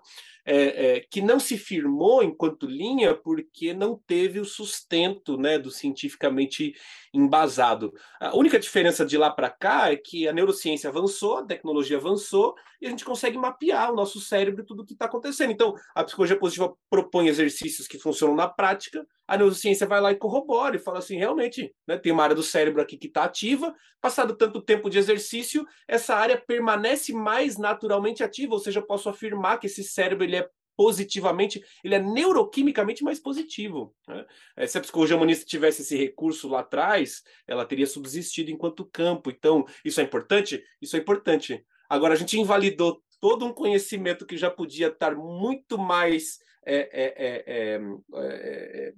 que 1.10 1.22
não 1.22 1.40
se 1.40 1.58
firmou 1.58 2.24
enquanto 2.24 2.66
linha 2.66 3.14
porque 3.14 3.74
não 3.74 4.00
teve 4.08 4.40
o 4.40 4.46
sustento 4.46 5.38
né, 5.38 5.58
do 5.58 5.70
cientificamente 5.70 6.74
embasado. 7.14 7.94
A 8.20 8.36
única 8.36 8.60
diferença 8.60 9.06
de 9.06 9.18
lá 9.18 9.30
para 9.30 9.50
cá 9.50 9.92
é 9.92 9.96
que 9.96 10.28
a 10.28 10.34
neurociência 10.34 10.90
avançou, 10.90 11.38
a 11.38 11.46
tecnologia 11.46 11.98
avançou 11.98 12.56
e 12.82 12.88
a 12.88 12.90
gente 12.90 13.06
consegue 13.06 13.38
mapear 13.38 13.92
o 13.92 13.96
nosso 13.96 14.20
cérebro 14.20 14.62
e 14.62 14.66
tudo 14.66 14.84
o 14.84 14.86
que 14.86 14.94
está 14.94 15.06
acontecendo. 15.06 15.52
Então, 15.52 15.76
a 15.96 16.04
psicologia 16.04 16.38
positiva 16.38 16.74
propõe 16.90 17.28
exercícios 17.28 17.88
que 17.88 17.98
funcionam 17.98 18.36
na 18.36 18.48
prática, 18.48 19.06
a 19.28 19.38
neurociência 19.38 19.86
vai 19.86 20.00
lá 20.00 20.12
e 20.12 20.16
corrobora 20.16 20.76
e 20.76 20.80
fala 20.80 21.00
assim, 21.00 21.18
realmente, 21.18 21.74
né, 21.86 21.98
tem 21.98 22.12
uma 22.12 22.24
área 22.24 22.36
do 22.36 22.44
cérebro 22.44 22.82
aqui 22.82 22.98
que 22.98 23.08
está 23.08 23.24
ativa, 23.24 23.76
passado 24.00 24.36
tanto 24.36 24.62
tempo 24.62 24.90
de 24.90 24.98
exercício, 24.98 25.66
essa 25.88 26.16
área 26.16 26.38
permanece 26.38 27.12
mais 27.12 27.58
naturalmente 27.58 28.24
ativa, 28.24 28.54
ou 28.54 28.60
seja, 28.60 28.80
eu 28.80 28.86
posso 28.86 29.10
afirmar 29.10 29.60
que 29.60 29.68
esse 29.68 29.84
cérebro 29.84 30.24
ele 30.24 30.38
é 30.38 30.50
positivamente, 30.78 31.62
ele 31.84 31.96
é 31.96 32.00
neuroquimicamente 32.00 33.04
mais 33.04 33.20
positivo. 33.20 33.96
Né? 34.08 34.24
É, 34.56 34.68
se 34.68 34.78
a 34.78 34.82
psicologia 34.82 35.18
humanista 35.18 35.44
tivesse 35.44 35.82
esse 35.82 35.98
recurso 35.98 36.48
lá 36.48 36.60
atrás, 36.60 37.24
ela 37.48 37.66
teria 37.66 37.88
subsistido 37.88 38.52
enquanto 38.52 38.86
campo. 38.86 39.32
Então, 39.32 39.66
isso 39.84 40.00
é 40.00 40.04
importante? 40.04 40.64
Isso 40.80 40.96
é 40.96 41.00
importante. 41.00 41.66
Agora, 41.90 42.14
a 42.14 42.18
gente 42.18 42.40
invalidou 42.40 43.02
todo 43.20 43.46
um 43.46 43.54
conhecimento 43.54 44.26
que 44.26 44.38
já 44.38 44.50
podia 44.50 44.88
estar 44.88 45.16
muito 45.16 45.78
mais 45.78 46.40
é 46.70 46.90
é, 46.92 47.14
é, 47.18 47.44
é, 47.48 47.80
é, 48.14 48.94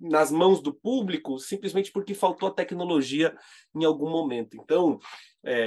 nas 0.00 0.30
mãos 0.30 0.62
do 0.62 0.72
público, 0.72 1.38
simplesmente 1.38 1.92
porque 1.92 2.14
faltou 2.14 2.48
a 2.48 2.52
tecnologia 2.52 3.36
em 3.74 3.84
algum 3.84 4.08
momento. 4.08 4.56
Então, 4.56 4.98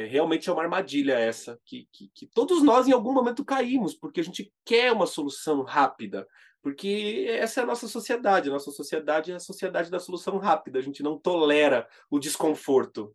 realmente 0.10 0.50
é 0.50 0.52
uma 0.52 0.64
armadilha 0.64 1.14
essa, 1.14 1.60
que, 1.64 1.88
que, 1.92 2.10
que 2.12 2.26
todos 2.26 2.64
nós 2.64 2.88
em 2.88 2.92
algum 2.92 3.14
momento 3.14 3.46
caímos, 3.46 3.94
porque 3.94 4.20
a 4.20 4.24
gente 4.24 4.52
quer 4.66 4.92
uma 4.92 5.06
solução 5.06 5.62
rápida. 5.62 6.28
Porque 6.60 7.28
essa 7.28 7.60
é 7.60 7.64
a 7.64 7.68
nossa 7.68 7.88
sociedade. 7.88 8.50
A 8.50 8.54
nossa 8.54 8.72
sociedade 8.72 9.32
é 9.32 9.36
a 9.36 9.40
sociedade 9.40 9.92
da 9.92 10.00
solução 10.00 10.38
rápida. 10.38 10.80
A 10.80 10.82
gente 10.82 11.04
não 11.04 11.20
tolera 11.20 11.88
o 12.10 12.18
desconforto. 12.18 13.14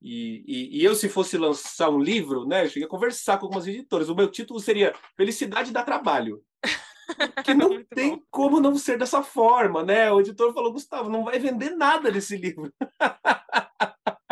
E, 0.00 0.44
e, 0.46 0.78
e, 0.78 0.84
eu, 0.84 0.94
se 0.94 1.08
fosse 1.08 1.36
lançar 1.36 1.90
um 1.90 1.98
livro, 1.98 2.46
né, 2.46 2.64
eu 2.64 2.68
cheguei 2.68 2.86
a 2.86 2.90
conversar 2.90 3.38
com 3.38 3.46
algumas 3.46 3.66
editoras. 3.66 4.08
O 4.08 4.14
meu 4.14 4.30
título 4.30 4.60
seria 4.60 4.94
Felicidade 5.16 5.72
dá 5.72 5.82
Trabalho. 5.82 6.42
Que 7.44 7.54
não 7.54 7.82
tem 7.84 8.16
bom. 8.16 8.22
como 8.30 8.60
não 8.60 8.76
ser 8.76 8.98
dessa 8.98 9.22
forma, 9.22 9.82
né? 9.82 10.10
O 10.12 10.20
editor 10.20 10.52
falou, 10.52 10.72
Gustavo, 10.72 11.08
não 11.08 11.24
vai 11.24 11.38
vender 11.38 11.70
nada 11.70 12.10
desse 12.12 12.36
livro. 12.36 12.72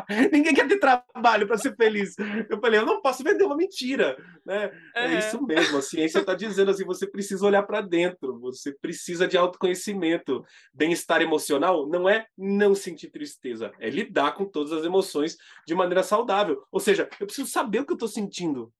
Ninguém 0.32 0.54
quer 0.54 0.68
ter 0.68 0.78
trabalho 0.78 1.46
para 1.46 1.58
ser 1.58 1.74
feliz. 1.76 2.14
Eu 2.48 2.60
falei, 2.60 2.80
eu 2.80 2.86
não 2.86 3.00
posso 3.00 3.22
vender 3.22 3.44
uma 3.44 3.56
mentira, 3.56 4.16
né? 4.44 4.66
Uhum. 4.66 4.72
É 4.94 5.18
isso 5.18 5.44
mesmo. 5.44 5.78
A 5.78 5.82
ciência 5.82 6.20
está 6.20 6.34
dizendo 6.34 6.70
assim, 6.70 6.84
você 6.84 7.06
precisa 7.06 7.44
olhar 7.44 7.62
para 7.62 7.80
dentro, 7.80 8.38
você 8.38 8.72
precisa 8.72 9.26
de 9.26 9.36
autoconhecimento. 9.36 10.44
Bem-estar 10.72 11.20
emocional 11.22 11.88
não 11.88 12.08
é 12.08 12.26
não 12.36 12.74
sentir 12.74 13.10
tristeza, 13.10 13.72
é 13.80 13.90
lidar 13.90 14.34
com 14.34 14.44
todas 14.44 14.72
as 14.72 14.84
emoções 14.84 15.36
de 15.66 15.74
maneira 15.74 16.02
saudável. 16.02 16.62
Ou 16.70 16.80
seja, 16.80 17.08
eu 17.20 17.26
preciso 17.26 17.50
saber 17.50 17.80
o 17.80 17.86
que 17.86 17.92
eu 17.92 17.96
estou 17.96 18.08
sentindo. 18.08 18.72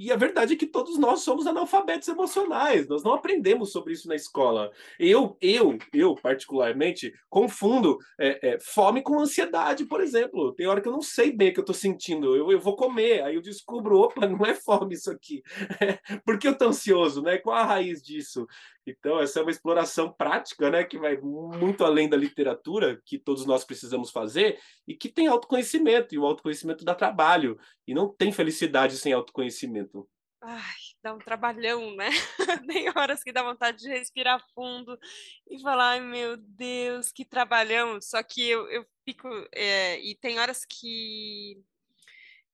E 0.00 0.10
a 0.10 0.16
verdade 0.16 0.54
é 0.54 0.56
que 0.56 0.64
todos 0.64 0.96
nós 0.96 1.20
somos 1.20 1.46
analfabetos 1.46 2.08
emocionais, 2.08 2.88
nós 2.88 3.02
não 3.02 3.12
aprendemos 3.12 3.70
sobre 3.70 3.92
isso 3.92 4.08
na 4.08 4.14
escola. 4.14 4.72
Eu, 4.98 5.36
eu, 5.42 5.76
eu 5.92 6.14
particularmente, 6.14 7.12
confundo 7.28 7.98
é, 8.18 8.54
é, 8.54 8.58
fome 8.58 9.02
com 9.02 9.20
ansiedade, 9.20 9.84
por 9.84 10.00
exemplo. 10.00 10.54
Tem 10.54 10.66
hora 10.66 10.80
que 10.80 10.88
eu 10.88 10.92
não 10.92 11.02
sei 11.02 11.30
bem 11.30 11.50
o 11.50 11.52
que 11.52 11.60
eu 11.60 11.64
estou 11.64 11.74
sentindo, 11.74 12.34
eu, 12.34 12.50
eu 12.50 12.58
vou 12.58 12.76
comer, 12.76 13.22
aí 13.22 13.34
eu 13.34 13.42
descubro, 13.42 13.98
opa, 13.98 14.26
não 14.26 14.46
é 14.46 14.54
fome 14.54 14.94
isso 14.94 15.10
aqui. 15.10 15.42
por 16.24 16.38
que 16.38 16.48
eu 16.48 16.52
estou 16.52 16.68
ansioso, 16.68 17.20
né? 17.20 17.36
Qual 17.36 17.54
a 17.54 17.64
raiz 17.64 18.02
disso? 18.02 18.46
Então, 18.86 19.20
essa 19.20 19.40
é 19.40 19.42
uma 19.42 19.50
exploração 19.50 20.12
prática, 20.12 20.70
né, 20.70 20.84
que 20.84 20.98
vai 20.98 21.16
muito 21.18 21.84
além 21.84 22.08
da 22.08 22.16
literatura, 22.16 23.00
que 23.04 23.18
todos 23.18 23.44
nós 23.46 23.64
precisamos 23.64 24.10
fazer, 24.10 24.58
e 24.86 24.94
que 24.94 25.08
tem 25.08 25.26
autoconhecimento, 25.26 26.14
e 26.14 26.18
o 26.18 26.24
autoconhecimento 26.24 26.84
dá 26.84 26.94
trabalho, 26.94 27.58
e 27.86 27.94
não 27.94 28.08
tem 28.08 28.32
felicidade 28.32 28.96
sem 28.96 29.12
autoconhecimento. 29.12 30.08
Ai, 30.42 30.74
dá 31.02 31.14
um 31.14 31.18
trabalhão, 31.18 31.94
né? 31.94 32.08
tem 32.66 32.88
horas 32.96 33.22
que 33.22 33.30
dá 33.30 33.42
vontade 33.42 33.78
de 33.78 33.90
respirar 33.90 34.42
fundo 34.54 34.98
e 35.50 35.60
falar, 35.60 35.90
ai 35.90 36.00
meu 36.00 36.36
Deus, 36.38 37.12
que 37.12 37.26
trabalhão. 37.26 38.00
Só 38.00 38.22
que 38.22 38.48
eu, 38.48 38.66
eu 38.70 38.86
fico. 39.04 39.28
É, 39.54 40.00
e 40.00 40.14
tem 40.14 40.38
horas 40.38 40.64
que, 40.64 41.62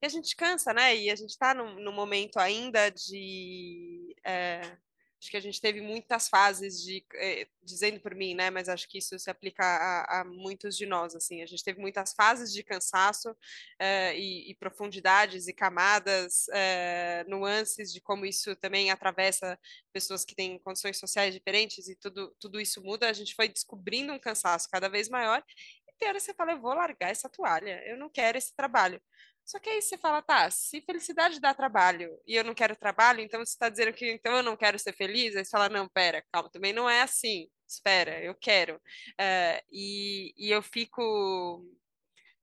a 0.02 0.08
gente 0.08 0.34
cansa, 0.36 0.72
né? 0.72 0.96
E 0.96 1.10
a 1.10 1.16
gente 1.16 1.30
está 1.30 1.54
no, 1.54 1.78
no 1.80 1.92
momento 1.92 2.38
ainda 2.38 2.90
de. 2.90 4.14
É, 4.24 4.76
acho 5.20 5.30
que 5.30 5.36
a 5.36 5.40
gente 5.40 5.60
teve 5.60 5.80
muitas 5.80 6.28
fases 6.28 6.82
de 6.82 7.04
eh, 7.14 7.48
dizendo 7.62 8.00
por 8.00 8.14
mim, 8.14 8.34
né? 8.34 8.50
Mas 8.50 8.68
acho 8.68 8.88
que 8.88 8.98
isso 8.98 9.18
se 9.18 9.30
aplica 9.30 9.64
a, 9.64 10.20
a 10.20 10.24
muitos 10.24 10.76
de 10.76 10.86
nós, 10.86 11.14
assim. 11.14 11.42
A 11.42 11.46
gente 11.46 11.64
teve 11.64 11.80
muitas 11.80 12.12
fases 12.12 12.52
de 12.52 12.62
cansaço 12.62 13.34
eh, 13.78 14.16
e, 14.18 14.50
e, 14.50 14.54
profundidades 14.54 15.48
e 15.48 15.52
camadas, 15.52 16.46
eh, 16.52 17.24
nuances 17.28 17.92
de 17.92 18.00
como 18.00 18.26
isso 18.26 18.54
também 18.56 18.90
atravessa 18.90 19.58
pessoas 19.92 20.24
que 20.24 20.34
têm 20.34 20.58
condições 20.58 20.98
sociais 20.98 21.32
diferentes 21.34 21.88
e 21.88 21.96
tudo 21.96 22.34
tudo 22.38 22.60
isso 22.60 22.82
muda. 22.82 23.08
A 23.08 23.12
gente 23.12 23.34
foi 23.34 23.48
descobrindo 23.48 24.12
um 24.12 24.18
cansaço 24.18 24.68
cada 24.70 24.88
vez 24.88 25.08
maior. 25.08 25.42
E 25.88 25.92
tem 25.98 26.08
hora 26.08 26.20
você 26.20 26.34
fala, 26.34 26.52
eu 26.52 26.60
vou 26.60 26.74
largar 26.74 27.10
essa 27.10 27.28
toalha, 27.28 27.82
eu 27.86 27.96
não 27.96 28.10
quero 28.10 28.36
esse 28.38 28.54
trabalho. 28.54 29.00
Só 29.46 29.60
que 29.60 29.70
aí 29.70 29.80
você 29.80 29.96
fala, 29.96 30.20
tá, 30.20 30.50
se 30.50 30.80
felicidade 30.80 31.38
dá 31.38 31.54
trabalho 31.54 32.20
e 32.26 32.34
eu 32.34 32.42
não 32.42 32.52
quero 32.52 32.74
trabalho, 32.74 33.20
então 33.20 33.38
você 33.38 33.52
está 33.52 33.68
dizendo 33.68 33.92
que 33.92 34.10
então 34.10 34.36
eu 34.36 34.42
não 34.42 34.56
quero 34.56 34.76
ser 34.76 34.92
feliz? 34.92 35.36
Aí 35.36 35.44
você 35.44 35.50
fala, 35.52 35.68
não, 35.68 35.88
pera, 35.88 36.20
calma, 36.32 36.50
também 36.50 36.72
não 36.72 36.90
é 36.90 37.02
assim. 37.02 37.48
Espera, 37.66 38.20
eu 38.20 38.34
quero. 38.34 38.76
Uh, 38.76 39.62
e, 39.70 40.34
e 40.36 40.50
eu 40.50 40.60
fico. 40.62 41.64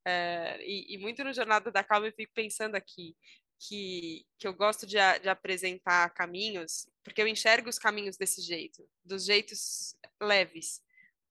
Uh, 0.08 0.60
e, 0.62 0.96
e, 0.96 0.98
muito 0.98 1.24
no 1.24 1.34
Jornada 1.34 1.72
da 1.72 1.84
Calma 1.84 2.08
eu 2.08 2.14
fico 2.14 2.34
pensando 2.34 2.76
aqui 2.76 3.16
que, 3.60 4.26
que 4.38 4.48
eu 4.48 4.54
gosto 4.54 4.86
de, 4.86 4.98
de 5.20 5.30
apresentar 5.30 6.10
caminhos, 6.14 6.90
porque 7.04 7.22
eu 7.22 7.28
enxergo 7.28 7.70
os 7.70 7.80
caminhos 7.80 8.18
desse 8.18 8.42
jeito, 8.42 8.88
dos 9.04 9.26
jeitos 9.26 9.96
leves 10.22 10.82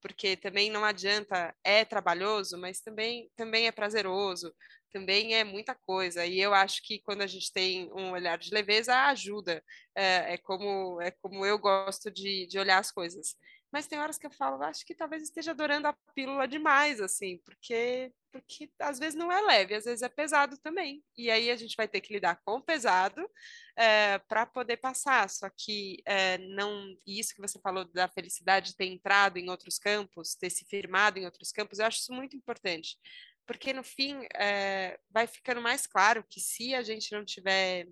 porque 0.02 0.36
também 0.36 0.68
não 0.68 0.84
adianta, 0.84 1.54
é 1.62 1.84
trabalhoso, 1.84 2.58
mas 2.58 2.80
também, 2.80 3.30
também 3.36 3.68
é 3.68 3.72
prazeroso, 3.72 4.52
também 4.92 5.34
é 5.34 5.44
muita 5.44 5.74
coisa. 5.74 6.24
E 6.26 6.40
eu 6.40 6.54
acho 6.54 6.82
que 6.82 6.98
quando 7.00 7.22
a 7.22 7.26
gente 7.26 7.52
tem 7.52 7.90
um 7.92 8.12
olhar 8.12 8.38
de 8.38 8.52
leveza, 8.52 8.94
ajuda. 9.06 9.62
É, 9.94 10.34
é 10.34 10.38
como, 10.38 11.00
é 11.00 11.10
como 11.10 11.44
eu 11.44 11.58
gosto 11.58 12.10
de, 12.10 12.46
de 12.46 12.58
olhar 12.58 12.78
as 12.78 12.90
coisas. 12.90 13.36
Mas 13.72 13.86
tem 13.86 13.98
horas 13.98 14.18
que 14.18 14.26
eu 14.26 14.30
falo, 14.30 14.62
acho 14.62 14.84
que 14.84 14.94
talvez 14.94 15.22
esteja 15.22 15.52
adorando 15.52 15.88
a 15.88 15.96
pílula 16.14 16.46
demais, 16.46 17.00
assim, 17.00 17.38
porque, 17.38 18.12
porque 18.30 18.70
às 18.78 18.98
vezes 18.98 19.14
não 19.14 19.32
é 19.32 19.40
leve, 19.40 19.74
às 19.74 19.84
vezes 19.84 20.02
é 20.02 20.10
pesado 20.10 20.58
também. 20.58 21.02
E 21.16 21.30
aí 21.30 21.50
a 21.50 21.56
gente 21.56 21.74
vai 21.74 21.88
ter 21.88 22.02
que 22.02 22.12
lidar 22.12 22.38
com 22.44 22.56
o 22.56 22.62
pesado 22.62 23.26
é, 23.74 24.18
para 24.18 24.44
poder 24.44 24.76
passar. 24.76 25.26
Só 25.30 25.48
que 25.48 26.02
é, 26.04 26.36
não. 26.36 26.94
Isso 27.06 27.34
que 27.34 27.40
você 27.40 27.58
falou 27.60 27.86
da 27.86 28.08
felicidade 28.08 28.76
ter 28.76 28.84
entrado 28.84 29.38
em 29.38 29.48
outros 29.48 29.78
campos, 29.78 30.34
ter 30.34 30.50
se 30.50 30.66
firmado 30.66 31.18
em 31.18 31.24
outros 31.24 31.50
campos, 31.50 31.78
eu 31.78 31.86
acho 31.86 32.00
isso 32.00 32.12
muito 32.12 32.36
importante 32.36 32.98
porque 33.46 33.72
no 33.72 33.82
fim 33.82 34.26
é, 34.34 34.98
vai 35.10 35.26
ficando 35.26 35.60
mais 35.60 35.86
claro 35.86 36.24
que 36.28 36.40
se 36.40 36.74
a 36.74 36.82
gente 36.82 37.12
não 37.12 37.24
tiver 37.24 37.88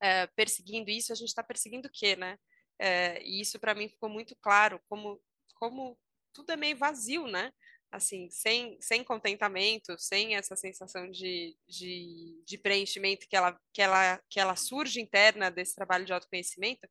é, 0.00 0.26
perseguindo 0.28 0.90
isso, 0.90 1.12
a 1.12 1.16
gente 1.16 1.28
está 1.28 1.42
perseguindo 1.42 1.88
o 1.88 1.92
quê, 1.92 2.16
né? 2.16 2.38
É, 2.78 3.22
e 3.22 3.40
isso 3.40 3.58
para 3.58 3.74
mim 3.74 3.88
ficou 3.88 4.08
muito 4.08 4.36
claro, 4.36 4.80
como, 4.88 5.20
como 5.54 5.98
tudo 6.32 6.50
é 6.50 6.56
meio 6.56 6.76
vazio, 6.76 7.26
né? 7.26 7.52
Assim, 7.90 8.28
sem, 8.28 8.76
sem 8.80 9.04
contentamento, 9.04 9.96
sem 9.98 10.34
essa 10.34 10.56
sensação 10.56 11.08
de, 11.08 11.56
de, 11.68 12.42
de 12.44 12.58
preenchimento 12.58 13.28
que 13.28 13.36
ela, 13.36 13.58
que, 13.72 13.80
ela, 13.80 14.20
que 14.28 14.40
ela 14.40 14.56
surge 14.56 15.00
interna 15.00 15.48
desse 15.48 15.76
trabalho 15.76 16.04
de 16.04 16.12
autoconhecimento, 16.12 16.88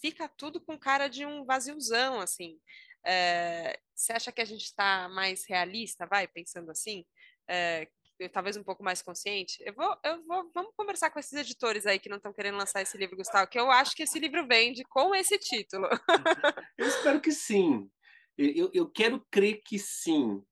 fica 0.00 0.28
tudo 0.28 0.60
com 0.60 0.78
cara 0.78 1.06
de 1.06 1.24
um 1.24 1.44
vaziozão, 1.44 2.20
assim. 2.20 2.58
É, 3.04 3.78
você 3.94 4.12
acha 4.12 4.32
que 4.32 4.40
a 4.40 4.44
gente 4.44 4.64
está 4.64 5.08
mais 5.08 5.44
realista, 5.46 6.06
vai, 6.06 6.26
pensando 6.26 6.70
assim? 6.70 7.04
É, 7.48 7.88
talvez 8.28 8.56
um 8.56 8.62
pouco 8.62 8.82
mais 8.82 9.02
consciente. 9.02 9.62
Eu 9.64 9.72
vou, 9.74 9.96
eu 10.04 10.22
vou, 10.24 10.50
vamos 10.54 10.72
conversar 10.76 11.10
com 11.10 11.18
esses 11.18 11.32
editores 11.32 11.86
aí 11.86 11.98
que 11.98 12.08
não 12.08 12.18
estão 12.18 12.32
querendo 12.32 12.58
lançar 12.58 12.82
esse 12.82 12.96
livro, 12.98 13.16
Gustavo, 13.16 13.48
que 13.48 13.58
eu 13.58 13.70
acho 13.70 13.94
que 13.94 14.02
esse 14.02 14.18
livro 14.18 14.46
vende 14.46 14.84
com 14.84 15.14
esse 15.14 15.38
título. 15.38 15.88
eu 16.78 16.86
espero 16.86 17.20
que 17.20 17.32
sim. 17.32 17.90
Eu, 18.36 18.70
eu 18.72 18.90
quero 18.90 19.24
crer 19.30 19.60
que 19.64 19.78
sim, 19.78 20.42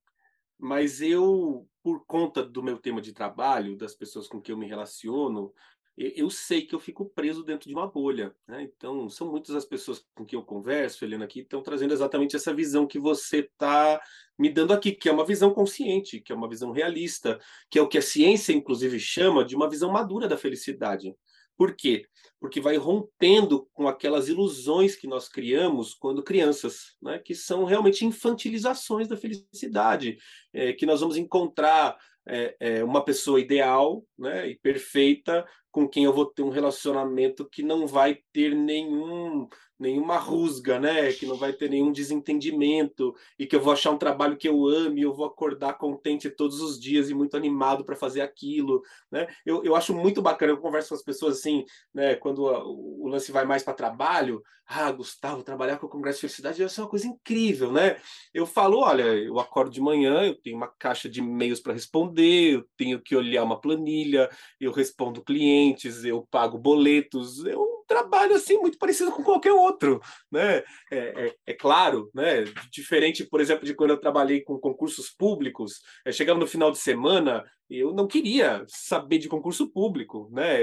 mas 0.59 1.01
eu, 1.01 1.67
por 1.83 2.05
conta 2.07 2.43
do 2.43 2.63
meu 2.63 2.79
tema 2.79 3.01
de 3.01 3.13
trabalho, 3.13 3.77
das 3.77 3.95
pessoas 3.95 4.29
com 4.29 4.41
quem 4.41 4.53
eu 4.53 4.59
me 4.59 4.67
relaciono, 4.67 5.53
eu 5.99 6.31
sei 6.31 6.63
que 6.63 6.75
eu 6.75 6.79
fico 6.79 7.07
preso 7.07 7.43
dentro 7.43 7.69
de 7.69 7.75
uma 7.75 7.87
bolha. 7.87 8.33
Né? 8.47 8.63
Então, 8.63 9.09
são 9.09 9.29
muitas 9.31 9.55
as 9.57 9.65
pessoas 9.65 10.05
com 10.15 10.25
quem 10.25 10.39
eu 10.39 10.45
converso, 10.45 11.05
Helena, 11.05 11.25
aqui, 11.25 11.41
estão 11.41 11.61
trazendo 11.61 11.93
exatamente 11.93 12.37
essa 12.37 12.55
visão 12.55 12.87
que 12.87 13.01
você 13.01 13.39
está 13.41 14.01
me 14.39 14.49
dando 14.49 14.73
aqui, 14.73 14.93
que 14.93 15.09
é 15.09 15.13
uma 15.13 15.25
visão 15.25 15.53
consciente, 15.53 16.21
que 16.21 16.31
é 16.31 16.35
uma 16.35 16.49
visão 16.49 16.71
realista, 16.71 17.41
que 17.69 17.79
é 17.79 17.83
o 17.83 17.89
que 17.89 17.99
a 17.99 18.03
ciência, 18.03 18.53
inclusive, 18.53 19.01
chama 19.01 19.45
de 19.45 19.57
uma 19.57 19.69
visão 19.69 19.91
madura 19.91 20.29
da 20.29 20.37
felicidade. 20.37 21.13
Por 21.57 21.75
quê? 21.75 22.07
Porque 22.39 22.61
vai 22.61 22.77
rompendo 22.77 23.69
com 23.75 23.89
aquelas 23.89 24.29
ilusões 24.29 24.95
que 24.95 25.09
nós 25.09 25.29
criamos 25.29 25.93
quando 25.95 26.23
crianças, 26.23 26.97
né? 27.03 27.19
que 27.19 27.35
são 27.35 27.65
realmente 27.65 28.05
infantilizações 28.05 29.09
da 29.09 29.17
felicidade, 29.17 30.17
é, 30.53 30.73
que 30.73 30.87
nós 30.87 31.01
vamos 31.01 31.17
encontrar 31.17 31.99
é, 32.29 32.57
é, 32.61 32.85
uma 32.85 33.03
pessoa 33.03 33.41
ideal 33.41 34.05
né, 34.17 34.51
e 34.51 34.55
perfeita 34.57 35.45
com 35.79 35.89
quem 35.89 36.03
eu 36.05 36.13
vou 36.13 36.27
ter 36.27 36.43
um 36.43 36.49
relacionamento 36.49 37.49
que 37.49 37.63
não 37.63 37.87
vai 37.87 38.19
ter 38.33 38.53
nenhum 38.53 39.49
nenhuma 39.79 40.17
rusga, 40.19 40.81
né? 40.81 41.13
Que 41.13 41.25
não 41.25 41.37
vai 41.37 41.53
ter 41.53 41.71
nenhum 41.71 41.93
desentendimento 41.93 43.15
e 43.39 43.47
que 43.47 43.55
eu 43.55 43.61
vou 43.61 43.73
achar 43.73 43.93
um 43.93 43.99
trabalho 43.99 44.37
que 44.37 44.49
eu 44.49 44.67
ame, 44.67 45.03
eu 45.03 45.15
vou 45.15 45.25
acordar 45.25 45.75
contente 45.75 46.29
todos 46.29 46.61
os 46.61 46.81
dias 46.81 47.09
e 47.09 47.15
muito 47.15 47.37
animado 47.37 47.85
para 47.85 47.95
fazer 47.95 48.21
aquilo, 48.21 48.83
né? 49.09 49.29
Eu, 49.47 49.63
eu 49.65 49.77
acho 49.77 49.95
muito 49.95 50.21
bacana, 50.21 50.53
eu 50.53 50.59
converso 50.59 50.89
com 50.89 50.95
as 50.97 51.03
pessoas 51.03 51.39
assim, 51.39 51.65
né? 51.95 52.17
Quando 52.17 52.49
a, 52.49 52.65
o, 52.67 53.07
lance 53.07 53.31
vai 53.31 53.45
mais 53.45 53.63
para 53.63 53.73
trabalho, 53.73 54.43
ah, 54.71 54.93
Gustavo, 54.93 55.43
trabalhar 55.43 55.79
com 55.79 55.87
o 55.87 55.89
Congresso 55.89 56.17
de 56.17 56.21
Felicidade 56.23 56.63
é 56.63 56.83
uma 56.83 56.91
coisa 56.91 57.07
incrível, 57.07 57.73
né? 57.73 57.97
Eu 58.35 58.45
falo, 58.45 58.81
olha, 58.81 59.03
eu 59.03 59.39
acordo 59.41 59.71
de 59.71 59.81
manhã, 59.81 60.25
eu 60.25 60.35
tenho 60.35 60.57
uma 60.57 60.69
caixa 60.69 61.09
de 61.09 61.21
e-mails 61.21 61.59
para 61.59 61.73
responder, 61.73 62.55
eu 62.55 62.69
tenho 62.77 63.01
que 63.01 63.17
olhar 63.17 63.45
uma 63.45 63.59
planilha, 63.59 64.29
eu 64.61 64.71
respondo 64.71 65.23
clientes, 65.69 66.05
eu 66.05 66.27
pago 66.31 66.59
boletos, 66.59 67.45
eu 67.45 67.85
trabalho 67.87 68.35
assim 68.35 68.59
muito 68.59 68.79
parecido 68.79 69.13
com 69.13 69.23
qualquer 69.23 69.53
outro, 69.53 70.01
né? 70.31 70.59
É, 70.91 71.27
é, 71.27 71.35
é, 71.47 71.55
claro, 71.55 72.11
né? 72.15 72.45
Diferente, 72.71 73.25
por 73.25 73.41
exemplo, 73.41 73.65
de 73.65 73.75
quando 73.75 73.91
eu 73.91 74.01
trabalhei 74.01 74.43
com 74.43 74.59
concursos 74.59 75.11
públicos, 75.11 75.81
é, 76.05 76.13
chegava 76.13 76.39
no 76.39 76.47
final 76.47 76.71
de 76.71 76.79
semana 76.79 77.45
eu 77.71 77.93
não 77.93 78.07
queria 78.07 78.65
saber 78.67 79.19
de 79.19 79.29
concurso 79.29 79.71
público, 79.71 80.31
né? 80.33 80.57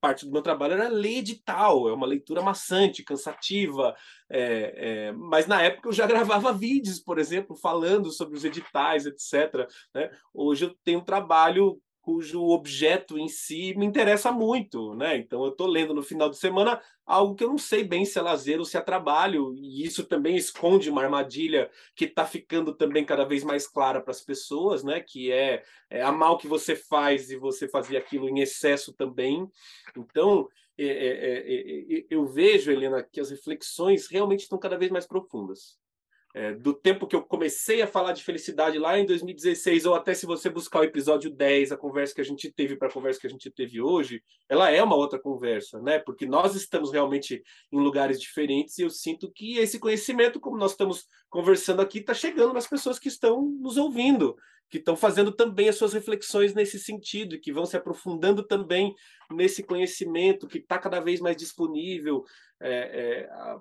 Parte 0.00 0.26
do 0.26 0.32
meu 0.32 0.42
trabalho 0.42 0.74
era 0.74 0.88
ler 0.88 1.18
edital, 1.18 1.88
é 1.88 1.92
uma 1.92 2.06
leitura 2.06 2.42
maçante, 2.42 3.04
cansativa, 3.04 3.94
é, 4.28 4.74
é, 4.76 5.12
mas 5.12 5.46
na 5.46 5.62
época 5.62 5.88
eu 5.88 5.92
já 5.92 6.08
gravava 6.08 6.52
vídeos, 6.52 6.98
por 6.98 7.20
exemplo, 7.20 7.54
falando 7.54 8.10
sobre 8.10 8.36
os 8.36 8.44
editais, 8.44 9.06
etc. 9.06 9.68
Né? 9.94 10.10
Hoje 10.34 10.64
eu 10.64 10.74
tenho 10.82 10.98
um 10.98 11.04
trabalho 11.04 11.80
cujo 12.10 12.42
objeto 12.48 13.16
em 13.16 13.28
si 13.28 13.72
me 13.76 13.86
interessa 13.86 14.32
muito, 14.32 14.96
né? 14.96 15.16
Então 15.16 15.44
eu 15.44 15.50
estou 15.50 15.68
lendo 15.68 15.94
no 15.94 16.02
final 16.02 16.28
de 16.28 16.36
semana 16.36 16.82
algo 17.06 17.36
que 17.36 17.44
eu 17.44 17.48
não 17.48 17.56
sei 17.56 17.84
bem 17.84 18.04
se 18.04 18.18
é 18.18 18.22
lazer 18.22 18.58
ou 18.58 18.64
se 18.64 18.76
é 18.76 18.80
trabalho, 18.80 19.54
e 19.54 19.84
isso 19.84 20.04
também 20.04 20.34
esconde 20.34 20.90
uma 20.90 21.04
armadilha 21.04 21.70
que 21.94 22.06
está 22.06 22.26
ficando 22.26 22.74
também 22.74 23.04
cada 23.04 23.24
vez 23.24 23.44
mais 23.44 23.64
clara 23.64 24.00
para 24.00 24.10
as 24.10 24.20
pessoas, 24.20 24.82
né? 24.82 25.00
Que 25.00 25.30
é, 25.30 25.62
é 25.88 26.02
a 26.02 26.10
mal 26.10 26.36
que 26.36 26.48
você 26.48 26.74
faz 26.74 27.30
e 27.30 27.36
você 27.36 27.68
fazia 27.68 28.00
aquilo 28.00 28.28
em 28.28 28.40
excesso 28.40 28.92
também. 28.92 29.48
Então 29.96 30.48
é, 30.76 30.84
é, 30.84 30.88
é, 30.88 31.98
é 31.98 32.06
eu 32.10 32.26
vejo, 32.26 32.72
Helena, 32.72 33.04
que 33.04 33.20
as 33.20 33.30
reflexões 33.30 34.08
realmente 34.08 34.40
estão 34.40 34.58
cada 34.58 34.76
vez 34.76 34.90
mais 34.90 35.06
profundas 35.06 35.78
é, 36.32 36.52
do 36.52 36.72
tempo 36.72 37.06
que 37.06 37.16
eu 37.16 37.22
comecei 37.22 37.82
a 37.82 37.86
falar 37.86 38.12
de 38.12 38.22
felicidade 38.22 38.78
lá 38.78 38.98
em 38.98 39.04
2016, 39.04 39.84
ou 39.84 39.94
até 39.94 40.14
se 40.14 40.26
você 40.26 40.48
buscar 40.48 40.80
o 40.80 40.84
episódio 40.84 41.28
10, 41.30 41.72
a 41.72 41.76
conversa 41.76 42.14
que 42.14 42.20
a 42.20 42.24
gente 42.24 42.52
teve 42.52 42.76
para 42.76 42.88
a 42.88 42.92
conversa 42.92 43.20
que 43.20 43.26
a 43.26 43.30
gente 43.30 43.50
teve 43.50 43.80
hoje, 43.80 44.22
ela 44.48 44.70
é 44.70 44.82
uma 44.82 44.94
outra 44.94 45.18
conversa, 45.18 45.80
né? 45.80 45.98
Porque 45.98 46.26
nós 46.26 46.54
estamos 46.54 46.92
realmente 46.92 47.42
em 47.72 47.78
lugares 47.80 48.20
diferentes 48.20 48.78
e 48.78 48.82
eu 48.82 48.90
sinto 48.90 49.30
que 49.32 49.58
esse 49.58 49.78
conhecimento, 49.78 50.38
como 50.38 50.56
nós 50.56 50.72
estamos 50.72 51.06
conversando 51.28 51.82
aqui, 51.82 51.98
está 51.98 52.14
chegando 52.14 52.52
nas 52.52 52.66
pessoas 52.66 52.98
que 52.98 53.08
estão 53.08 53.42
nos 53.60 53.76
ouvindo, 53.76 54.36
que 54.70 54.78
estão 54.78 54.94
fazendo 54.94 55.32
também 55.32 55.68
as 55.68 55.74
suas 55.74 55.92
reflexões 55.92 56.54
nesse 56.54 56.78
sentido 56.78 57.34
e 57.34 57.40
que 57.40 57.52
vão 57.52 57.66
se 57.66 57.76
aprofundando 57.76 58.46
também 58.46 58.94
nesse 59.32 59.64
conhecimento 59.64 60.46
que 60.46 60.58
está 60.58 60.78
cada 60.78 61.00
vez 61.00 61.20
mais 61.20 61.36
disponível. 61.36 62.24
É, 62.60 62.70
é, 62.72 63.60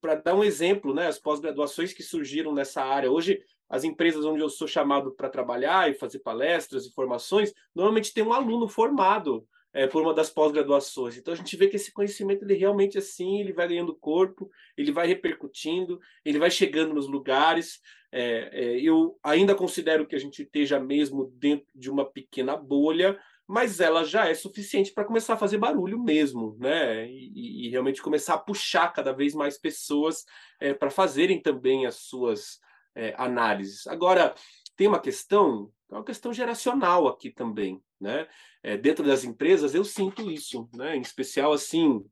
para 0.00 0.14
dar 0.14 0.34
um 0.34 0.44
exemplo, 0.44 0.94
né, 0.94 1.06
as 1.06 1.18
pós-graduações 1.18 1.92
que 1.92 2.02
surgiram 2.02 2.52
nessa 2.52 2.82
área. 2.82 3.10
Hoje, 3.10 3.40
as 3.68 3.84
empresas 3.84 4.24
onde 4.24 4.42
eu 4.42 4.48
sou 4.48 4.66
chamado 4.66 5.12
para 5.12 5.28
trabalhar 5.28 5.90
e 5.90 5.94
fazer 5.94 6.18
palestras 6.20 6.86
e 6.86 6.92
formações, 6.92 7.52
normalmente 7.74 8.12
tem 8.12 8.24
um 8.24 8.32
aluno 8.32 8.68
formado 8.68 9.46
é, 9.72 9.86
por 9.86 10.02
uma 10.02 10.12
das 10.12 10.30
pós-graduações. 10.30 11.16
Então 11.16 11.32
a 11.32 11.36
gente 11.36 11.56
vê 11.56 11.68
que 11.68 11.76
esse 11.76 11.92
conhecimento 11.92 12.44
ele 12.44 12.54
realmente 12.54 12.98
assim, 12.98 13.40
ele 13.40 13.52
vai 13.52 13.68
ganhando 13.68 13.94
corpo, 13.94 14.50
ele 14.76 14.90
vai 14.90 15.06
repercutindo, 15.06 16.00
ele 16.24 16.38
vai 16.38 16.50
chegando 16.50 16.94
nos 16.94 17.06
lugares. 17.06 17.80
É, 18.12 18.50
é, 18.52 18.80
eu 18.80 19.16
ainda 19.22 19.54
considero 19.54 20.06
que 20.06 20.16
a 20.16 20.18
gente 20.18 20.42
esteja 20.42 20.80
mesmo 20.80 21.32
dentro 21.36 21.68
de 21.74 21.88
uma 21.88 22.04
pequena 22.04 22.56
bolha, 22.56 23.18
mas 23.50 23.80
ela 23.80 24.04
já 24.04 24.28
é 24.28 24.34
suficiente 24.34 24.92
para 24.92 25.04
começar 25.04 25.34
a 25.34 25.36
fazer 25.36 25.58
barulho 25.58 25.98
mesmo, 25.98 26.56
né? 26.60 27.10
E, 27.10 27.66
e, 27.66 27.68
realmente 27.68 28.00
começar 28.00 28.34
a 28.34 28.38
puxar 28.38 28.92
cada 28.92 29.12
vez 29.12 29.34
mais 29.34 29.58
pessoas 29.58 30.24
é, 30.60 30.72
para 30.72 30.88
fazerem 30.88 31.42
também 31.42 31.84
as 31.84 31.96
suas 31.96 32.60
é, 32.94 33.12
análises. 33.18 33.88
Agora, 33.88 34.36
tem 34.76 34.86
uma 34.86 35.00
questão, 35.00 35.68
é 35.90 35.96
uma 35.96 36.04
questão 36.04 36.32
geracional 36.32 37.08
aqui 37.08 37.28
também, 37.28 37.82
né? 38.00 38.28
É, 38.62 38.76
dentro 38.76 39.04
das 39.04 39.24
empresas 39.24 39.74
eu 39.74 39.84
sinto 39.84 40.30
isso, 40.30 40.68
né? 40.72 40.96
Em 40.96 41.00
especial 41.00 41.52
assim. 41.52 42.04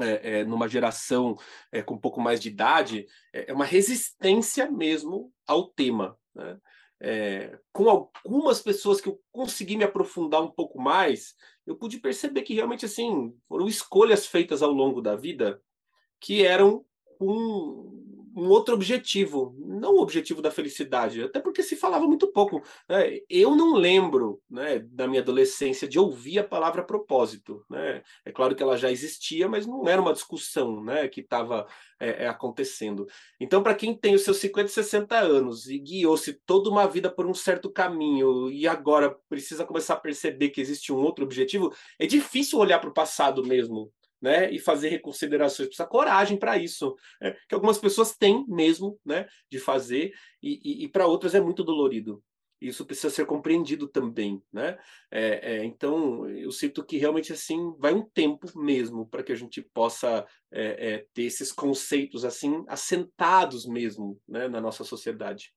É, 0.00 0.38
é, 0.38 0.44
numa 0.44 0.66
geração 0.66 1.36
é, 1.70 1.82
com 1.82 1.92
um 1.94 2.00
pouco 2.00 2.22
mais 2.22 2.40
de 2.40 2.48
idade, 2.48 3.06
é 3.34 3.52
uma 3.52 3.66
resistência 3.66 4.70
mesmo 4.70 5.30
ao 5.46 5.66
tema. 5.66 6.16
Né? 6.34 6.58
É, 7.00 7.58
com 7.72 7.88
algumas 7.88 8.60
pessoas 8.60 9.00
que 9.00 9.08
eu 9.08 9.20
consegui 9.32 9.76
me 9.76 9.84
aprofundar 9.84 10.42
um 10.42 10.50
pouco 10.50 10.80
mais, 10.80 11.34
eu 11.66 11.76
pude 11.76 11.98
perceber 11.98 12.42
que 12.42 12.54
realmente 12.54 12.84
assim 12.84 13.34
foram 13.48 13.66
escolhas 13.66 14.26
feitas 14.26 14.62
ao 14.62 14.70
longo 14.70 15.00
da 15.00 15.16
vida 15.16 15.62
que 16.20 16.44
eram 16.44 16.84
com 17.18 18.09
um 18.34 18.48
outro 18.48 18.74
objetivo, 18.74 19.54
não 19.58 19.94
o 19.94 20.00
objetivo 20.00 20.40
da 20.40 20.50
felicidade, 20.50 21.22
até 21.22 21.40
porque 21.40 21.62
se 21.62 21.76
falava 21.76 22.06
muito 22.06 22.26
pouco. 22.28 22.62
Né? 22.88 23.18
Eu 23.28 23.56
não 23.56 23.74
lembro, 23.74 24.40
né, 24.48 24.78
da 24.78 25.08
minha 25.08 25.20
adolescência 25.20 25.88
de 25.88 25.98
ouvir 25.98 26.38
a 26.38 26.44
palavra 26.44 26.84
propósito. 26.84 27.64
Né? 27.68 28.02
É 28.24 28.30
claro 28.30 28.54
que 28.54 28.62
ela 28.62 28.76
já 28.76 28.90
existia, 28.90 29.48
mas 29.48 29.66
não 29.66 29.88
era 29.88 30.00
uma 30.00 30.12
discussão, 30.12 30.82
né, 30.82 31.08
que 31.08 31.20
estava 31.20 31.66
é, 31.98 32.24
é, 32.24 32.28
acontecendo. 32.28 33.06
Então, 33.38 33.62
para 33.62 33.74
quem 33.74 33.94
tem 33.94 34.14
os 34.14 34.22
seus 34.22 34.38
50, 34.38 34.68
60 34.68 35.18
anos 35.18 35.68
e 35.68 35.78
guiou-se 35.78 36.32
toda 36.46 36.70
uma 36.70 36.86
vida 36.86 37.10
por 37.10 37.26
um 37.26 37.34
certo 37.34 37.70
caminho 37.70 38.50
e 38.50 38.66
agora 38.66 39.16
precisa 39.28 39.64
começar 39.64 39.94
a 39.94 40.00
perceber 40.00 40.50
que 40.50 40.60
existe 40.60 40.92
um 40.92 40.98
outro 40.98 41.24
objetivo, 41.24 41.74
é 41.98 42.06
difícil 42.06 42.58
olhar 42.58 42.78
para 42.78 42.90
o 42.90 42.94
passado 42.94 43.44
mesmo 43.44 43.92
né, 44.20 44.50
e 44.50 44.58
fazer 44.58 44.88
reconsiderações. 44.88 45.68
Precisa 45.68 45.88
coragem 45.88 46.38
para 46.38 46.58
isso, 46.58 46.94
né, 47.20 47.36
que 47.48 47.54
algumas 47.54 47.78
pessoas 47.78 48.16
têm 48.16 48.44
mesmo, 48.46 48.98
né, 49.04 49.26
de 49.50 49.58
fazer, 49.58 50.12
e, 50.42 50.60
e, 50.62 50.84
e 50.84 50.88
para 50.88 51.06
outras 51.06 51.34
é 51.34 51.40
muito 51.40 51.64
dolorido. 51.64 52.22
Isso 52.60 52.84
precisa 52.84 53.08
ser 53.08 53.24
compreendido 53.24 53.88
também, 53.88 54.42
né? 54.52 54.78
É, 55.10 55.54
é, 55.54 55.64
então, 55.64 56.28
eu 56.28 56.52
sinto 56.52 56.84
que 56.84 56.98
realmente 56.98 57.32
assim 57.32 57.74
vai 57.78 57.94
um 57.94 58.06
tempo 58.06 58.46
mesmo 58.54 59.08
para 59.08 59.22
que 59.22 59.32
a 59.32 59.34
gente 59.36 59.62
possa 59.62 60.26
é, 60.52 60.92
é, 60.92 61.06
ter 61.14 61.22
esses 61.22 61.50
conceitos 61.50 62.22
assim 62.22 62.62
assentados 62.68 63.64
mesmo, 63.64 64.20
né, 64.28 64.46
na 64.46 64.60
nossa 64.60 64.84
sociedade. 64.84 65.54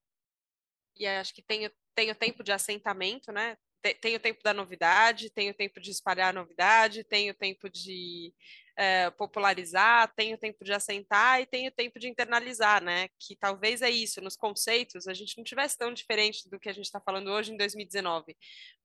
E 0.95 1.05
acho 1.05 1.33
que 1.33 1.41
tem, 1.41 1.69
tem 1.93 2.09
o 2.09 2.15
tempo 2.15 2.41
de 2.41 2.53
assentamento, 2.53 3.33
né? 3.33 3.57
Tem 4.01 4.15
o 4.15 4.19
tempo 4.19 4.41
da 4.43 4.53
novidade, 4.53 5.29
tem 5.29 5.49
o 5.49 5.53
tempo 5.53 5.79
de 5.81 5.91
espalhar 5.91 6.29
a 6.29 6.39
novidade, 6.39 7.03
tem 7.03 7.29
o 7.29 7.33
tempo 7.33 7.69
de 7.69 8.33
é, 8.75 9.09
popularizar, 9.11 10.11
tem 10.15 10.33
o 10.33 10.37
tempo 10.37 10.63
de 10.63 10.73
assentar 10.73 11.41
e 11.41 11.45
tem 11.45 11.67
o 11.67 11.71
tempo 11.71 11.99
de 11.99 12.07
internalizar, 12.07 12.83
né? 12.83 13.07
Que 13.19 13.35
talvez 13.35 13.81
é 13.81 13.89
isso, 13.89 14.21
nos 14.21 14.35
conceitos 14.35 15.07
a 15.07 15.13
gente 15.13 15.37
não 15.37 15.43
tivesse 15.43 15.77
tão 15.77 15.93
diferente 15.93 16.49
do 16.49 16.59
que 16.59 16.69
a 16.69 16.73
gente 16.73 16.85
está 16.85 16.99
falando 16.99 17.29
hoje 17.29 17.53
em 17.53 17.57
2019, 17.57 18.35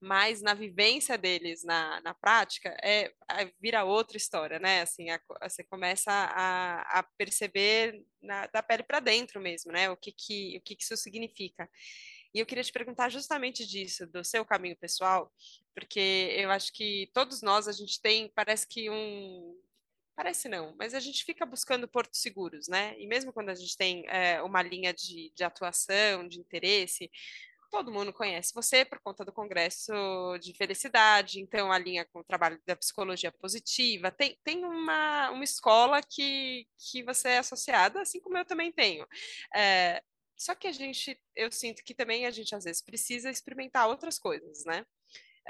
mas 0.00 0.42
na 0.42 0.52
vivência 0.52 1.16
deles, 1.16 1.64
na, 1.64 2.00
na 2.02 2.14
prática, 2.14 2.76
é, 2.82 3.12
é 3.30 3.50
vira 3.61 3.84
outra 3.84 4.16
história, 4.16 4.58
né? 4.58 4.82
Assim, 4.82 5.11
a, 5.11 5.20
você 5.42 5.64
começa 5.64 6.11
a, 6.12 6.98
a 6.98 7.02
perceber 7.16 8.02
na, 8.22 8.46
da 8.48 8.62
pele 8.62 8.82
para 8.82 9.00
dentro 9.00 9.40
mesmo, 9.40 9.72
né? 9.72 9.88
O 9.90 9.96
que, 9.96 10.12
que, 10.12 10.56
o 10.58 10.61
que, 10.61 10.76
que 10.76 10.82
isso 10.82 10.96
significa. 10.96 11.68
E 12.34 12.40
eu 12.40 12.46
queria 12.46 12.64
te 12.64 12.72
perguntar 12.72 13.08
justamente 13.08 13.66
disso, 13.66 14.06
do 14.06 14.22
seu 14.22 14.44
caminho 14.44 14.76
pessoal, 14.76 15.32
porque 15.74 16.34
eu 16.36 16.50
acho 16.50 16.72
que 16.72 17.10
todos 17.14 17.42
nós, 17.42 17.68
a 17.68 17.72
gente 17.72 18.00
tem, 18.00 18.30
parece 18.34 18.66
que 18.66 18.90
um. 18.90 19.56
Parece 20.16 20.48
não, 20.48 20.74
mas 20.76 20.94
a 20.94 21.00
gente 21.00 21.24
fica 21.24 21.46
buscando 21.46 21.86
portos 21.86 22.20
seguros, 22.20 22.66
né? 22.66 22.96
E 22.98 23.06
mesmo 23.06 23.32
quando 23.32 23.50
a 23.50 23.54
gente 23.54 23.76
tem 23.76 24.04
é, 24.08 24.42
uma 24.42 24.60
linha 24.62 24.92
de, 24.92 25.32
de 25.32 25.44
atuação, 25.44 26.26
de 26.26 26.40
interesse, 26.40 27.08
todo 27.70 27.92
mundo 27.92 28.12
conhece 28.12 28.52
você 28.54 28.84
por 28.84 28.98
conta 29.00 29.24
do 29.24 29.32
Congresso 29.32 29.92
de 30.40 30.52
Felicidade, 30.54 31.40
então 31.40 31.70
a 31.70 31.78
linha 31.78 32.04
com 32.06 32.20
o 32.20 32.24
trabalho 32.24 32.60
da 32.66 32.76
psicologia 32.76 33.30
positiva, 33.32 34.10
tem, 34.10 34.38
tem 34.42 34.64
uma, 34.64 35.30
uma 35.30 35.44
escola 35.44 36.00
que, 36.02 36.66
que 36.76 37.02
você 37.02 37.28
é 37.28 37.38
associada, 37.38 38.00
assim 38.00 38.20
como 38.20 38.36
eu 38.38 38.44
também 38.44 38.72
tenho. 38.72 39.06
É, 39.54 40.02
só 40.38 40.55
que 40.55 40.68
a 40.68 40.72
gente, 40.72 41.20
eu 41.35 41.51
sinto 41.51 41.83
que 41.83 41.94
também 41.94 42.24
a 42.24 42.31
gente 42.31 42.55
às 42.55 42.64
vezes 42.64 42.81
precisa 42.81 43.31
experimentar 43.31 43.88
outras 43.88 44.18
coisas, 44.18 44.64
né? 44.64 44.87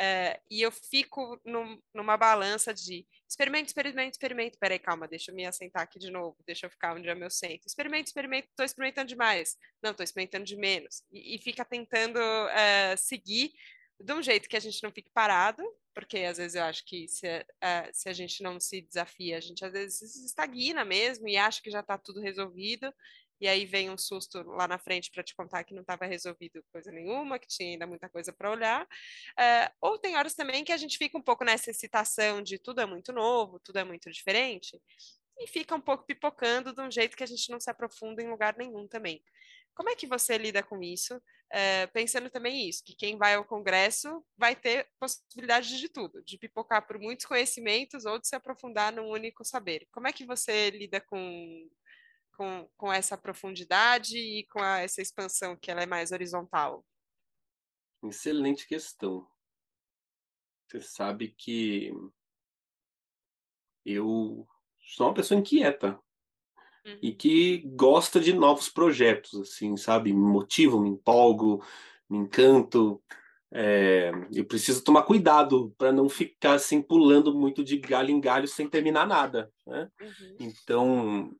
É, 0.01 0.41
e 0.49 0.63
eu 0.63 0.71
fico 0.71 1.41
num, 1.45 1.77
numa 1.93 2.17
balança 2.17 2.73
de 2.73 3.05
experimento, 3.29 3.67
experimento, 3.67 4.13
experimento. 4.13 4.59
Peraí, 4.59 4.79
calma, 4.79 5.09
deixa 5.09 5.33
eu 5.33 5.35
me 5.35 5.45
assentar 5.45 5.83
aqui 5.83 5.99
de 5.99 6.09
novo, 6.09 6.37
deixa 6.47 6.67
eu 6.67 6.71
ficar 6.71 6.95
onde 6.95 7.09
é 7.09 7.15
meu 7.17 7.29
centro. 7.29 7.67
Experimento, 7.67 8.07
experimento, 8.07 8.49
estou 8.49 8.65
experimentando 8.65 9.09
demais. 9.09 9.57
Não, 9.83 9.91
estou 9.91 10.05
experimentando 10.05 10.45
de 10.45 10.57
menos. 10.57 11.03
E, 11.11 11.35
e 11.35 11.39
fica 11.39 11.65
tentando 11.65 12.21
é, 12.51 12.97
seguir 12.97 13.53
de 14.01 14.13
um 14.13 14.23
jeito 14.23 14.49
que 14.49 14.57
a 14.57 14.61
gente 14.61 14.81
não 14.85 14.93
fique 14.93 15.11
parado, 15.11 15.65
porque 15.93 16.19
às 16.19 16.39
vezes 16.39 16.55
eu 16.55 16.63
acho 16.63 16.85
que 16.85 17.09
se, 17.09 17.27
uh, 17.27 17.91
se 17.93 18.09
a 18.09 18.13
gente 18.13 18.41
não 18.41 18.61
se 18.61 18.81
desafia, 18.83 19.37
a 19.37 19.41
gente 19.41 19.65
às 19.65 19.73
vezes 19.73 20.15
estagna 20.25 20.85
mesmo 20.85 21.27
e 21.29 21.37
acha 21.37 21.61
que 21.61 21.73
já 21.73 21.81
está 21.81 21.99
tudo 21.99 22.21
resolvido, 22.21 22.95
e 23.41 23.47
aí 23.47 23.65
vem 23.65 23.91
um 23.91 23.99
susto 23.99 24.43
lá 24.43 24.67
na 24.67 24.79
frente 24.79 25.11
para 25.11 25.23
te 25.23 25.35
contar 25.35 25.65
que 25.65 25.75
não 25.75 25.83
estava 25.83 26.07
resolvido 26.07 26.65
coisa 26.73 26.91
nenhuma, 26.91 27.39
que 27.39 27.47
tinha 27.47 27.71
ainda 27.71 27.87
muita 27.87 28.09
coisa 28.09 28.33
para 28.33 28.51
olhar. 28.51 28.85
Uh, 28.85 29.71
ou 29.81 29.99
tem 29.99 30.17
horas 30.17 30.35
também 30.35 30.65
que 30.65 30.73
a 30.73 30.77
gente 30.77 30.99
fica 30.99 31.17
um 31.17 31.23
pouco 31.23 31.45
nessa 31.45 31.71
excitação 31.71 32.43
de 32.43 32.59
tudo 32.59 32.81
é 32.81 32.87
muito 32.87 33.13
novo, 33.13 33.61
tudo 33.61 33.79
é 33.79 33.85
muito 33.85 34.11
diferente, 34.11 34.81
e 35.39 35.47
fica 35.47 35.75
um 35.75 35.81
pouco 35.81 36.05
pipocando 36.05 36.73
de 36.73 36.81
um 36.81 36.91
jeito 36.91 37.17
que 37.17 37.23
a 37.23 37.27
gente 37.27 37.51
não 37.51 37.61
se 37.61 37.71
aprofunda 37.71 38.23
em 38.23 38.29
lugar 38.29 38.57
nenhum 38.57 38.89
também. 38.89 39.23
Como 39.75 39.89
é 39.89 39.95
que 39.95 40.09
você 40.09 40.37
lida 40.37 40.61
com 40.61 40.83
isso? 40.83 41.17
Uh, 41.17 41.91
pensando 41.95 42.29
também 42.29 42.69
isso, 42.69 42.83
que 42.85 42.97
quem 42.97 43.17
vai 43.17 43.35
ao 43.35 43.45
Congresso 43.45 44.25
vai 44.37 44.57
ter 44.57 44.89
possibilidade 44.99 45.79
de 45.79 45.89
tudo, 45.89 46.23
de 46.25 46.37
pipocar 46.37 46.87
por 46.87 46.99
muitos 46.99 47.25
conhecimentos 47.25 48.05
ou 48.05 48.19
de 48.19 48.27
se 48.27 48.35
aprofundar 48.35 48.93
num 48.93 49.09
único 49.09 49.45
saber. 49.45 49.87
Como 49.93 50.09
é 50.09 50.13
que 50.13 50.27
você 50.27 50.71
lida 50.71 51.01
com 51.01 51.71
com, 52.39 52.71
com 52.77 52.93
essa 52.93 53.19
profundidade 53.19 54.17
e 54.17 54.45
com 54.45 54.61
a, 54.63 54.79
essa 54.79 55.03
expansão 55.03 55.57
que 55.57 55.73
ela 55.73 55.83
é 55.83 55.87
mais 55.87 56.13
horizontal? 56.13 56.87
Excelente 58.05 58.67
questão. 58.69 59.29
Você 60.69 60.81
sabe 60.81 61.35
que 61.37 61.93
eu 63.85 64.47
sou 64.79 65.09
uma 65.09 65.15
pessoa 65.15 65.41
inquieta 65.41 65.99
uhum. 66.87 66.99
e 67.03 67.13
que 67.13 67.59
gosta 67.75 68.21
de 68.21 68.33
novos 68.33 68.69
projetos, 68.69 69.35
assim, 69.41 69.77
sabe? 69.77 70.13
Me 70.13 70.21
motivo, 70.21 70.81
me 70.81 70.91
empolgo, 70.91 71.65
me 72.09 72.19
encanto. 72.19 73.03
É, 73.53 74.11
eu 74.33 74.45
preciso 74.45 74.85
tomar 74.85 75.05
cuidado 75.05 75.75
para 75.79 75.91
não 75.91 76.09
ficar 76.09 76.55
assim 76.55 76.83
pulando 76.83 77.35
muito 77.35 77.65
de 77.65 77.79
galho 77.79 78.11
em 78.11 78.21
galho 78.21 78.47
sem 78.47 78.69
terminar 78.69 79.07
nada, 79.07 79.51
né? 79.67 79.89
Uhum. 80.01 80.37
Então, 80.41 81.31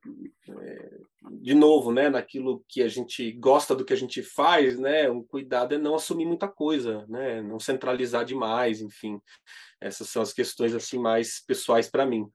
é, 0.49 0.97
de 1.39 1.53
novo, 1.53 1.91
né, 1.91 2.09
naquilo 2.09 2.63
que 2.67 2.81
a 2.81 2.87
gente 2.87 3.31
gosta 3.33 3.75
do 3.75 3.85
que 3.85 3.93
a 3.93 3.97
gente 3.97 4.23
faz, 4.23 4.79
né, 4.79 5.09
um 5.09 5.23
cuidado 5.23 5.75
é 5.75 5.77
não 5.77 5.95
assumir 5.95 6.25
muita 6.25 6.47
coisa, 6.47 7.05
né, 7.07 7.41
não 7.43 7.59
centralizar 7.59 8.25
demais, 8.25 8.81
enfim, 8.81 9.21
essas 9.79 10.09
são 10.09 10.21
as 10.21 10.33
questões 10.33 10.73
assim 10.73 10.97
mais 10.97 11.43
pessoais 11.45 11.89
para 11.89 12.05
mim. 12.05 12.25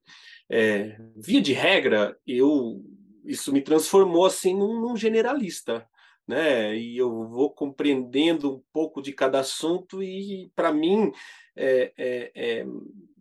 É, 0.49 0.97
via 1.17 1.41
de 1.41 1.53
regra, 1.53 2.17
eu 2.27 2.81
isso 3.25 3.53
me 3.53 3.63
transformou 3.63 4.27
assim 4.27 4.55
num, 4.55 4.81
num 4.81 4.97
generalista, 4.97 5.89
né? 6.27 6.77
E 6.77 6.97
eu 6.97 7.29
vou 7.29 7.51
compreendendo 7.51 8.57
um 8.57 8.63
pouco 8.73 9.03
de 9.03 9.13
cada 9.13 9.41
assunto 9.41 10.03
e, 10.03 10.51
para 10.55 10.73
mim, 10.73 11.13
é, 11.57 11.93
é, 11.97 12.33
é, 12.35 12.67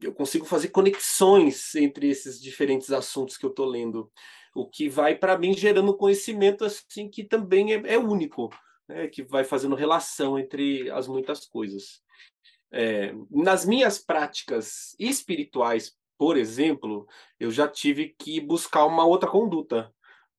eu 0.01 0.13
consigo 0.13 0.45
fazer 0.45 0.69
conexões 0.69 1.75
entre 1.75 2.09
esses 2.09 2.41
diferentes 2.41 2.91
assuntos 2.91 3.37
que 3.37 3.45
eu 3.45 3.49
estou 3.49 3.65
lendo, 3.65 4.11
o 4.55 4.67
que 4.67 4.89
vai, 4.89 5.15
para 5.15 5.37
mim, 5.37 5.53
gerando 5.53 5.97
conhecimento 5.97 6.63
assim 6.65 7.09
que 7.09 7.23
também 7.23 7.73
é, 7.73 7.93
é 7.93 7.97
único, 7.97 8.49
né? 8.87 9.07
que 9.07 9.23
vai 9.23 9.43
fazendo 9.43 9.75
relação 9.75 10.39
entre 10.39 10.89
as 10.91 11.07
muitas 11.07 11.45
coisas. 11.45 12.01
É, 12.71 13.13
nas 13.29 13.65
minhas 13.65 13.99
práticas 13.99 14.95
espirituais, 14.97 15.95
por 16.17 16.37
exemplo, 16.37 17.07
eu 17.39 17.51
já 17.51 17.67
tive 17.67 18.15
que 18.17 18.39
buscar 18.39 18.85
uma 18.85 19.05
outra 19.05 19.29
conduta, 19.29 19.93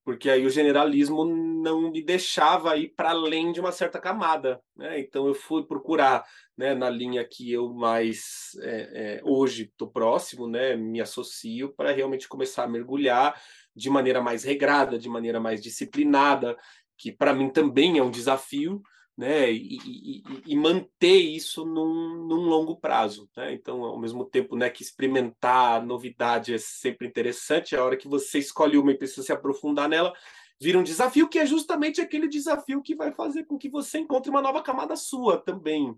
porque 0.05 0.29
aí 0.29 0.44
o 0.44 0.50
generalismo 0.50 1.24
não 1.64 1.90
me 1.90 2.03
deixava 2.03 2.77
ir 2.77 2.90
para 2.94 3.11
além 3.11 3.50
de 3.50 3.59
uma 3.59 3.72
certa 3.72 3.98
camada, 3.98 4.61
né? 4.77 5.00
Então 5.00 5.27
eu 5.27 5.35
fui 5.35 5.64
procurar, 5.64 6.24
né, 6.57 6.74
na 6.74 6.90
linha 6.90 7.24
que 7.24 7.50
eu 7.50 7.72
mais 7.72 8.50
é, 8.61 9.18
é, 9.18 9.20
hoje 9.24 9.64
estou 9.64 9.90
próximo, 9.90 10.46
né, 10.46 10.77
me 10.77 11.00
associo 11.00 11.72
para 11.74 11.90
realmente 11.90 12.29
começar 12.29 12.64
a 12.64 12.68
mergulhar 12.68 13.40
de 13.74 13.88
maneira 13.88 14.20
mais 14.20 14.44
regrada, 14.44 14.98
de 14.98 15.09
maneira 15.09 15.40
mais 15.40 15.62
disciplinada, 15.62 16.57
que 16.98 17.11
para 17.11 17.33
mim 17.33 17.50
também 17.50 17.98
é 17.98 18.03
um 18.03 18.11
desafio, 18.11 18.83
né, 19.16 19.50
e, 19.50 19.79
e, 19.85 20.22
e, 20.44 20.57
manter 20.57 21.20
isso 21.20 21.64
num, 21.64 22.27
num 22.27 22.48
longo 22.48 22.77
prazo. 22.77 23.29
Né? 23.37 23.53
Então, 23.55 23.85
ao 23.85 23.98
mesmo 23.98 24.24
tempo 24.24 24.57
né, 24.57 24.68
que 24.68 24.83
experimentar 24.83 25.85
novidade 25.87 26.53
é 26.53 26.59
sempre 26.59 27.07
interessante, 27.07 27.77
a 27.77 27.85
hora 27.85 27.96
que 27.96 28.09
você 28.09 28.40
escolhe 28.40 28.77
uma 28.77 28.90
e 28.90 28.98
precisa 28.98 29.22
se 29.22 29.33
aprofundar 29.33 29.88
nela, 29.88 30.12
vira 30.61 30.79
um 30.79 30.83
desafio 30.83 31.29
que 31.29 31.38
é 31.38 31.47
justamente 31.47 32.01
aquele 32.01 32.29
desafio 32.29 32.83
que 32.83 32.95
vai 32.95 33.12
fazer 33.12 33.45
com 33.45 33.59
que 33.59 33.69
você 33.69 33.99
encontre 33.99 34.31
uma 34.31 34.43
nova 34.43 34.62
camada 34.62 34.97
sua 34.97 35.38
também. 35.38 35.95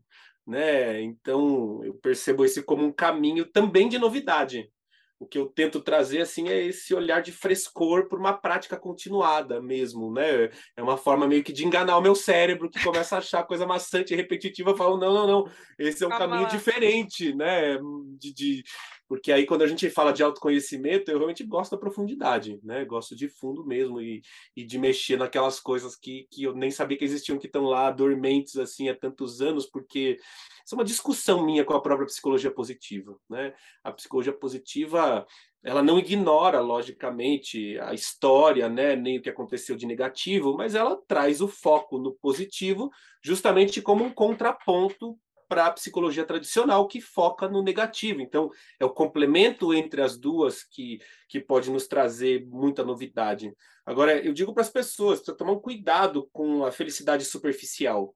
Né? 0.47 1.03
Então, 1.03 1.85
eu 1.85 1.95
percebo 1.95 2.45
esse 2.45 2.63
como 2.63 2.85
um 2.85 2.93
caminho 2.93 3.45
também 3.45 3.89
de 3.89 3.99
novidade 3.99 4.71
o 5.19 5.27
que 5.27 5.39
eu 5.39 5.47
tento 5.47 5.81
trazer 5.81 6.21
assim 6.21 6.49
é 6.49 6.63
esse 6.63 6.95
olhar 6.95 7.23
de 7.23 7.33
frescor 7.33 8.09
por 8.09 8.19
uma 8.19 8.35
prática 8.35 8.77
continuada 8.77 9.63
mesmo, 9.63 10.13
né? 10.13 10.51
É 10.77 10.83
uma 10.83 10.99
forma 10.99 11.27
meio 11.27 11.43
que 11.43 11.53
de 11.53 11.65
enganar 11.65 11.97
o 11.97 12.03
meu 12.03 12.15
cérebro 12.15 12.69
que 12.69 12.83
começa 12.83 13.17
a 13.17 13.19
achar 13.19 13.43
coisa 13.45 13.67
maçante 13.67 14.13
e 14.13 14.17
repetitiva, 14.17 14.77
falo 14.77 14.99
não, 14.99 15.15
não, 15.15 15.27
não, 15.27 15.51
esse 15.79 16.05
é 16.05 16.07
um 16.07 16.11
Calma 16.11 16.27
caminho 16.27 16.43
lá. 16.43 16.49
diferente, 16.49 17.35
né? 17.35 17.79
De, 18.19 18.35
de, 18.35 18.65
porque 19.09 19.33
aí 19.33 19.47
quando 19.47 19.63
a 19.63 19.67
gente 19.67 19.89
fala 19.91 20.13
de 20.13 20.23
autoconhecimento, 20.23 21.11
eu 21.11 21.17
realmente 21.17 21.45
gosto 21.45 21.73
da 21.73 21.79
profundidade, 21.79 22.59
né? 22.63 22.85
Gosto 22.85 23.15
de 23.15 23.29
fundo 23.29 23.65
mesmo 23.65 24.01
e, 24.01 24.23
e 24.57 24.65
de 24.65 24.79
mexer 24.79 25.19
naquelas 25.19 25.61
coisas 25.61 25.97
que, 25.97 26.27
que 26.31 26.45
eu 26.45 26.55
nem 26.55 26.71
sabia 26.71 26.97
que 26.97 27.05
existiam, 27.05 27.39
que 27.39 27.47
estão 27.47 27.65
lá 27.65 27.91
dormentes 27.91 28.57
assim 28.57 28.89
há 28.89 28.95
tantos 28.95 29.41
anos, 29.41 29.67
porque 29.67 30.19
isso 30.65 30.75
é 30.75 30.79
uma 30.79 30.85
discussão 30.85 31.45
minha 31.45 31.65
com 31.65 31.75
a 31.75 31.81
própria 31.81 32.07
psicologia 32.07 32.51
positiva. 32.51 33.17
Né? 33.29 33.55
A 33.85 33.93
psicologia 33.93 34.33
positiva 34.33 35.27
ela 35.67 35.83
não 35.83 35.99
ignora, 35.99 36.61
logicamente, 36.61 37.77
a 37.81 37.93
história, 37.93 38.69
né, 38.69 38.95
nem 38.95 39.19
o 39.19 39.23
que 39.23 39.29
aconteceu 39.29 39.75
de 39.75 39.85
negativo, 39.85 40.57
mas 40.57 40.77
ela 40.77 40.97
traz 41.09 41.41
o 41.41 41.49
foco 41.49 41.99
no 41.99 42.15
positivo, 42.15 42.89
justamente 43.21 43.83
como 43.83 44.05
um 44.05 44.13
contraponto 44.13 45.19
para 45.49 45.67
a 45.67 45.73
psicologia 45.73 46.25
tradicional 46.25 46.87
que 46.87 47.01
foca 47.01 47.49
no 47.49 47.63
negativo. 47.63 48.21
Então, 48.21 48.51
é 48.81 48.85
o 48.85 48.91
complemento 48.91 49.73
entre 49.73 50.03
as 50.03 50.17
duas 50.19 50.63
que, 50.63 51.01
que 51.29 51.41
pode 51.41 51.71
nos 51.71 51.87
trazer 51.87 52.47
muita 52.47 52.85
novidade. 52.85 53.53
Agora, 53.85 54.19
eu 54.25 54.33
digo 54.33 54.53
para 54.53 54.63
as 54.63 54.71
pessoas, 54.71 55.19
precisa 55.19 55.37
tomar 55.37 55.53
um 55.53 55.61
cuidado 55.61 56.29
com 56.33 56.65
a 56.65 56.73
felicidade 56.73 57.25
superficial. 57.25 58.15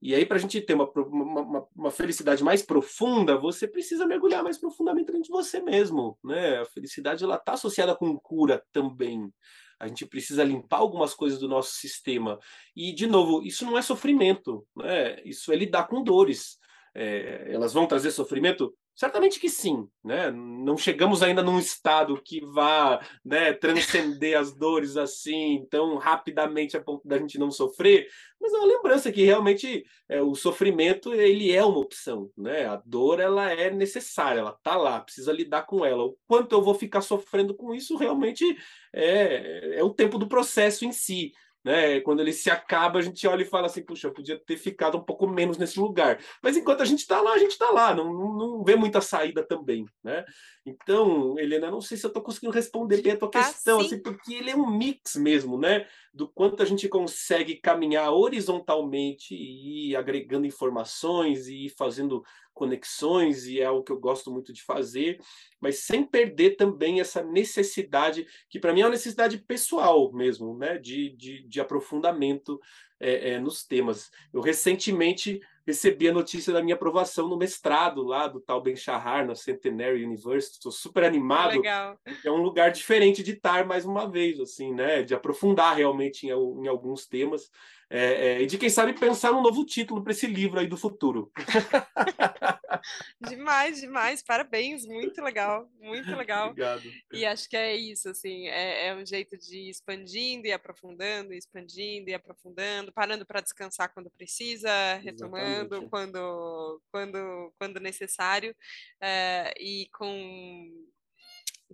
E 0.00 0.14
aí, 0.14 0.24
para 0.24 0.36
a 0.36 0.40
gente 0.40 0.60
ter 0.60 0.74
uma, 0.74 0.88
uma, 0.94 1.66
uma, 1.74 1.90
felicidade 1.90 2.44
mais 2.44 2.62
profunda, 2.62 3.36
você 3.36 3.66
precisa 3.66 4.06
mergulhar 4.06 4.44
mais 4.44 4.56
profundamente 4.56 5.06
dentro 5.06 5.22
de 5.22 5.30
você 5.30 5.60
mesmo. 5.60 6.16
Né? 6.22 6.58
A 6.58 6.64
felicidade 6.66 7.24
está 7.24 7.52
associada 7.52 7.96
com 7.96 8.16
cura 8.16 8.62
também. 8.72 9.32
A 9.80 9.88
gente 9.88 10.06
precisa 10.06 10.44
limpar 10.44 10.78
algumas 10.78 11.14
coisas 11.14 11.38
do 11.40 11.48
nosso 11.48 11.72
sistema. 11.72 12.38
E, 12.76 12.92
de 12.92 13.08
novo, 13.08 13.42
isso 13.42 13.64
não 13.64 13.76
é 13.76 13.82
sofrimento, 13.82 14.64
né? 14.76 15.20
isso 15.24 15.52
é 15.52 15.56
lidar 15.56 15.88
com 15.88 16.02
dores. 16.02 16.57
É, 17.00 17.52
elas 17.52 17.72
vão 17.72 17.86
trazer 17.86 18.10
sofrimento? 18.10 18.74
Certamente 18.92 19.38
que 19.38 19.48
sim, 19.48 19.88
né? 20.02 20.32
Não 20.32 20.76
chegamos 20.76 21.22
ainda 21.22 21.40
num 21.40 21.60
estado 21.60 22.20
que 22.20 22.44
vá 22.44 23.00
né, 23.24 23.52
transcender 23.54 24.36
as 24.36 24.52
dores 24.52 24.96
assim 24.96 25.64
tão 25.70 25.96
rapidamente 25.96 26.76
a 26.76 26.82
ponto 26.82 27.06
da 27.06 27.16
gente 27.16 27.38
não 27.38 27.52
sofrer, 27.52 28.08
mas 28.40 28.52
é 28.52 28.56
uma 28.56 28.66
lembrança 28.66 29.12
que 29.12 29.22
realmente 29.22 29.84
é, 30.08 30.20
o 30.20 30.34
sofrimento 30.34 31.14
ele 31.14 31.52
é 31.52 31.64
uma 31.64 31.78
opção, 31.78 32.32
né? 32.36 32.66
A 32.66 32.82
dor 32.84 33.20
ela 33.20 33.48
é 33.52 33.70
necessária, 33.70 34.40
ela 34.40 34.58
tá 34.60 34.76
lá, 34.76 34.98
precisa 34.98 35.32
lidar 35.32 35.62
com 35.66 35.84
ela. 35.84 36.02
O 36.02 36.16
quanto 36.26 36.52
eu 36.52 36.62
vou 36.62 36.74
ficar 36.74 37.00
sofrendo 37.00 37.54
com 37.54 37.72
isso 37.72 37.96
realmente 37.96 38.44
é, 38.92 39.78
é 39.78 39.84
o 39.84 39.94
tempo 39.94 40.18
do 40.18 40.26
processo 40.26 40.84
em 40.84 40.90
si 40.90 41.30
né? 41.64 42.00
Quando 42.00 42.20
ele 42.20 42.32
se 42.32 42.50
acaba, 42.50 42.98
a 42.98 43.02
gente 43.02 43.26
olha 43.26 43.42
e 43.42 43.46
fala 43.46 43.66
assim, 43.66 43.82
puxa, 43.82 44.08
eu 44.08 44.12
podia 44.12 44.38
ter 44.38 44.56
ficado 44.56 44.96
um 44.96 45.02
pouco 45.02 45.26
menos 45.26 45.58
nesse 45.58 45.78
lugar. 45.78 46.18
Mas 46.42 46.56
enquanto 46.56 46.82
a 46.82 46.84
gente 46.84 47.00
está 47.00 47.20
lá, 47.20 47.32
a 47.32 47.38
gente 47.38 47.52
está 47.52 47.70
lá, 47.70 47.94
não, 47.94 48.12
não, 48.12 48.32
não, 48.36 48.64
vê 48.64 48.76
muita 48.76 49.00
saída 49.00 49.42
também, 49.42 49.86
né? 50.02 50.24
Então, 50.64 51.38
Helena, 51.38 51.70
não 51.70 51.80
sei 51.80 51.96
se 51.96 52.04
eu 52.04 52.08
estou 52.08 52.22
conseguindo 52.22 52.52
responder 52.52 53.02
bem 53.02 53.12
a 53.12 53.16
tua 53.16 53.30
tá, 53.30 53.44
questão, 53.44 53.80
assim, 53.80 54.00
porque 54.00 54.34
ele 54.34 54.50
é 54.50 54.56
um 54.56 54.70
mix 54.70 55.16
mesmo, 55.16 55.58
né? 55.58 55.86
Do 56.12 56.28
quanto 56.28 56.62
a 56.62 56.66
gente 56.66 56.88
consegue 56.88 57.56
caminhar 57.56 58.12
horizontalmente 58.12 59.34
e 59.34 59.90
ir 59.90 59.96
agregando 59.96 60.46
informações 60.46 61.48
e 61.48 61.66
ir 61.66 61.74
fazendo 61.76 62.22
conexões, 62.58 63.46
e 63.46 63.60
é 63.60 63.64
algo 63.64 63.84
que 63.84 63.92
eu 63.92 64.00
gosto 64.00 64.30
muito 64.30 64.52
de 64.52 64.62
fazer, 64.62 65.20
mas 65.60 65.78
sem 65.78 66.02
perder 66.04 66.56
também 66.56 67.00
essa 67.00 67.22
necessidade, 67.22 68.26
que 68.50 68.58
para 68.58 68.72
mim 68.72 68.80
é 68.80 68.84
uma 68.84 68.90
necessidade 68.90 69.38
pessoal 69.38 70.12
mesmo, 70.12 70.58
né? 70.58 70.76
De, 70.76 71.10
de, 71.16 71.46
de 71.46 71.60
aprofundamento 71.60 72.60
é, 73.00 73.30
é, 73.30 73.40
nos 73.40 73.64
temas. 73.64 74.10
Eu 74.32 74.40
recentemente 74.40 75.40
recebi 75.64 76.08
a 76.08 76.12
notícia 76.12 76.52
da 76.52 76.62
minha 76.62 76.74
aprovação 76.74 77.28
no 77.28 77.36
mestrado 77.36 78.02
lá 78.02 78.26
do 78.26 78.40
tal 78.40 78.60
Ben 78.60 78.74
Shahar, 78.74 79.26
na 79.26 79.34
Centenary 79.34 80.04
University. 80.04 80.54
Estou 80.54 80.72
super 80.72 81.04
animado. 81.04 81.52
Legal. 81.52 81.98
É 82.24 82.30
um 82.30 82.42
lugar 82.42 82.72
diferente 82.72 83.22
de 83.22 83.32
estar 83.32 83.66
mais 83.66 83.84
uma 83.84 84.10
vez, 84.10 84.40
assim, 84.40 84.74
né? 84.74 85.02
De 85.02 85.14
aprofundar 85.14 85.76
realmente 85.76 86.26
em, 86.26 86.30
em 86.30 86.66
alguns 86.66 87.06
temas. 87.06 87.50
É, 87.90 88.04
é, 88.04 88.42
e 88.42 88.46
de 88.46 88.58
quem 88.58 88.68
sabe 88.68 88.92
pensar 88.92 89.32
num 89.32 89.40
novo 89.40 89.64
título 89.64 90.02
para 90.02 90.12
esse 90.12 90.26
livro 90.26 90.60
aí 90.60 90.66
do 90.66 90.76
futuro. 90.76 91.32
demais, 93.20 93.80
demais, 93.80 94.22
parabéns, 94.22 94.84
muito 94.84 95.22
legal, 95.22 95.70
muito 95.80 96.14
legal. 96.14 96.50
Obrigado. 96.50 96.82
E 97.12 97.24
acho 97.24 97.48
que 97.48 97.56
é 97.56 97.74
isso, 97.74 98.10
assim, 98.10 98.46
é, 98.48 98.88
é 98.88 98.94
um 98.94 99.06
jeito 99.06 99.38
de 99.38 99.56
ir 99.56 99.70
expandindo 99.70 100.46
e 100.46 100.52
aprofundando, 100.52 101.32
expandindo 101.32 102.10
e 102.10 102.14
aprofundando, 102.14 102.92
parando 102.92 103.24
para 103.24 103.40
descansar 103.40 103.92
quando 103.94 104.10
precisa, 104.10 104.70
retomando 104.96 105.76
Exatamente. 105.76 105.90
quando, 105.90 106.82
quando, 106.92 107.52
quando 107.58 107.80
necessário, 107.80 108.54
é, 109.00 109.54
e 109.58 109.88
com 109.92 110.86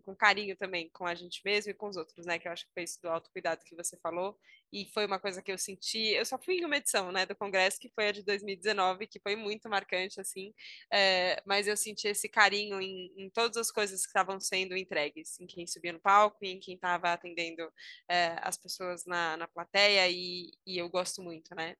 com 0.01 0.15
carinho 0.15 0.57
também 0.57 0.89
com 0.91 1.07
a 1.07 1.15
gente 1.15 1.41
mesmo 1.45 1.71
e 1.71 1.75
com 1.75 1.89
os 1.89 1.97
outros, 1.97 2.27
né? 2.27 2.39
Que 2.39 2.49
eu 2.49 2.53
acho 2.53 2.67
que 2.67 2.73
foi 2.73 2.83
isso 2.83 3.01
do 3.03 3.09
autocuidado 3.09 3.65
que 3.65 3.75
você 3.75 3.97
falou. 3.99 4.39
E 4.73 4.87
foi 4.93 5.07
uma 5.07 5.21
coisa 5.21 5.41
que 5.41 5.53
eu 5.53 5.59
senti. 5.59 6.09
Eu 6.09 6.25
só 6.25 6.37
fui 6.39 6.57
em 6.57 6.65
uma 6.65 6.77
edição, 6.77 7.13
né, 7.13 7.25
do 7.25 7.37
Congresso, 7.37 7.79
que 7.79 7.89
foi 7.95 8.09
a 8.09 8.13
de 8.13 8.25
2019, 8.25 9.07
que 9.07 9.21
foi 9.21 9.37
muito 9.37 9.69
marcante, 9.69 10.21
assim. 10.21 10.53
É, 10.93 11.41
mas 11.47 11.69
eu 11.69 11.77
senti 11.77 12.09
esse 12.09 12.29
carinho 12.29 12.81
em, 12.81 13.13
em, 13.17 13.31
todas 13.31 13.57
as 13.57 13.71
coisas 13.71 14.03
que 14.03 14.09
estavam 14.09 14.41
sendo 14.41 14.77
entregues, 14.77 15.39
em 15.41 15.47
quem 15.47 15.67
subia 15.67 15.93
no 15.93 16.01
palco 16.01 16.39
e 16.43 16.49
em 16.49 16.61
quem 16.61 16.75
estava 16.75 17.13
atendendo 17.13 17.63
é, 18.09 18.37
as 18.43 18.57
pessoas 18.57 19.05
na, 19.07 19.37
na 19.37 19.49
plateia. 19.49 20.09
E, 20.11 20.51
e 20.67 20.79
eu 20.79 20.89
gosto 20.89 21.23
muito, 21.23 21.55
né? 21.55 21.77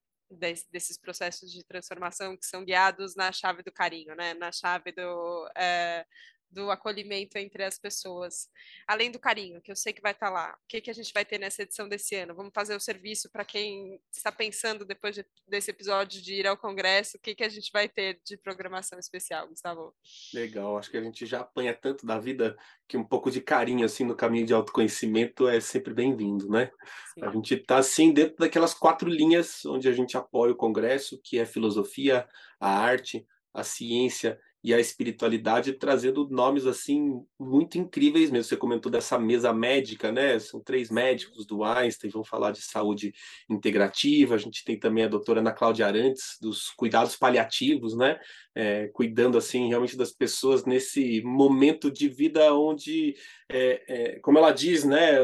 desses 0.71 0.99
processos 0.99 1.51
de 1.53 1.63
transformação 1.65 2.37
que 2.37 2.47
são 2.47 2.65
guiados 2.65 3.15
na 3.15 3.31
chave 3.31 3.63
do 3.63 3.73
carinho, 3.73 4.15
né? 4.15 4.35
Na 4.35 4.51
chave 4.51 4.93
do, 4.93 5.49
é, 5.57 6.05
do 6.55 6.71
acolhimento 6.71 7.37
entre 7.37 7.65
as 7.65 7.79
pessoas. 7.79 8.49
Além 8.87 9.11
do 9.11 9.19
carinho, 9.19 9.61
que 9.61 9.71
eu 9.71 9.77
sei 9.77 9.93
que 9.93 10.01
vai 10.01 10.13
estar 10.13 10.29
tá 10.29 10.33
lá. 10.33 10.57
O 10.63 10.67
que, 10.69 10.81
que 10.81 10.91
a 10.91 10.95
gente 10.95 11.13
vai 11.13 11.25
ter 11.25 11.39
nessa 11.39 11.63
edição 11.63 11.89
desse 11.89 12.15
ano? 12.15 12.35
Vamos 12.35 12.53
fazer 12.55 12.77
o 12.77 12.81
serviço 12.81 13.29
para 13.31 13.45
quem 13.45 14.01
está 14.11 14.31
pensando 14.31 14.85
depois 14.85 15.17
de, 15.17 15.27
desse 15.47 15.71
episódio 15.71 16.23
de 16.23 16.35
ir 16.35 16.47
ao 16.47 16.57
Congresso, 16.57 17.17
o 17.17 17.21
que, 17.21 17.35
que 17.35 17.43
a 17.45 17.49
gente 17.49 17.71
vai 17.73 17.89
ter 17.89 18.21
de 18.25 18.37
programação 18.37 18.99
especial, 18.99 19.49
Gustavo? 19.49 19.93
Legal, 20.33 20.79
acho 20.79 20.91
que 20.91 20.97
a 20.97 21.03
gente 21.03 21.27
já 21.27 21.41
apanha 21.41 21.75
tanto 21.75 22.07
da 22.07 22.19
vida 22.19 22.57
que 22.87 22.97
um 22.97 23.05
pouco 23.05 23.31
de 23.31 23.41
carinho 23.41 23.85
assim 23.85 24.05
no 24.05 24.15
caminho 24.15 24.47
de 24.47 24.55
autoconhecimento 24.55 25.49
é 25.49 25.59
sempre 25.61 25.93
bem-vindo, 25.93 26.49
né? 26.49 26.71
Sim. 27.15 27.25
A 27.25 27.31
gente 27.31 27.55
está 27.55 27.79
assim 27.79 28.13
dentro 28.13 28.37
daquelas 28.39 28.75
quatro 28.75 29.09
linhas 29.09 29.65
onde 29.65 29.89
a 29.89 29.93
gente 29.93 30.17
apoia 30.17 30.53
o 30.53 30.57
Congresso, 30.57 31.21
que 31.23 31.39
é 31.39 31.45
filosofia, 31.45 32.29
a 32.61 32.69
arte, 32.69 33.27
a 33.53 33.65
ciência 33.65 34.39
e 34.65 34.73
a 34.73 34.81
espiritualidade 34.81 35.75
trazendo 35.75 36.27
nomes 36.31 36.67
assim 36.67 37.23
muito 37.39 37.77
incríveis 37.77 38.31
mesmo. 38.31 38.49
Você 38.49 38.57
comentou 38.57 38.91
dessa 38.91 39.19
mesa 39.19 39.53
médica, 39.53 40.11
né? 40.11 40.39
São 40.39 40.59
três 40.59 40.89
médicos 40.89 41.45
do 41.45 41.63
Einstein, 41.63 42.09
vão 42.09 42.25
falar 42.25 42.51
de 42.51 42.63
saúde 42.63 43.13
integrativa. 43.47 44.35
A 44.35 44.39
gente 44.39 44.65
tem 44.65 44.79
também 44.79 45.05
a 45.05 45.09
doutora 45.09 45.41
Ana 45.41 45.53
Cláudia 45.53 45.87
Arantes, 45.87 46.39
dos 46.41 46.71
cuidados 46.71 47.15
paliativos, 47.15 47.95
né? 47.95 48.19
É, 48.55 48.89
cuidando 48.89 49.37
assim 49.37 49.69
realmente 49.69 49.99
das 49.99 50.13
pessoas 50.13 50.65
nesse 50.65 51.21
momento 51.21 51.91
de 51.91 52.09
vida 52.09 52.55
onde, 52.55 53.15
é, 53.51 53.83
é, 53.87 54.19
como 54.21 54.39
ela 54.39 54.51
diz, 54.51 54.83
né? 54.83 55.19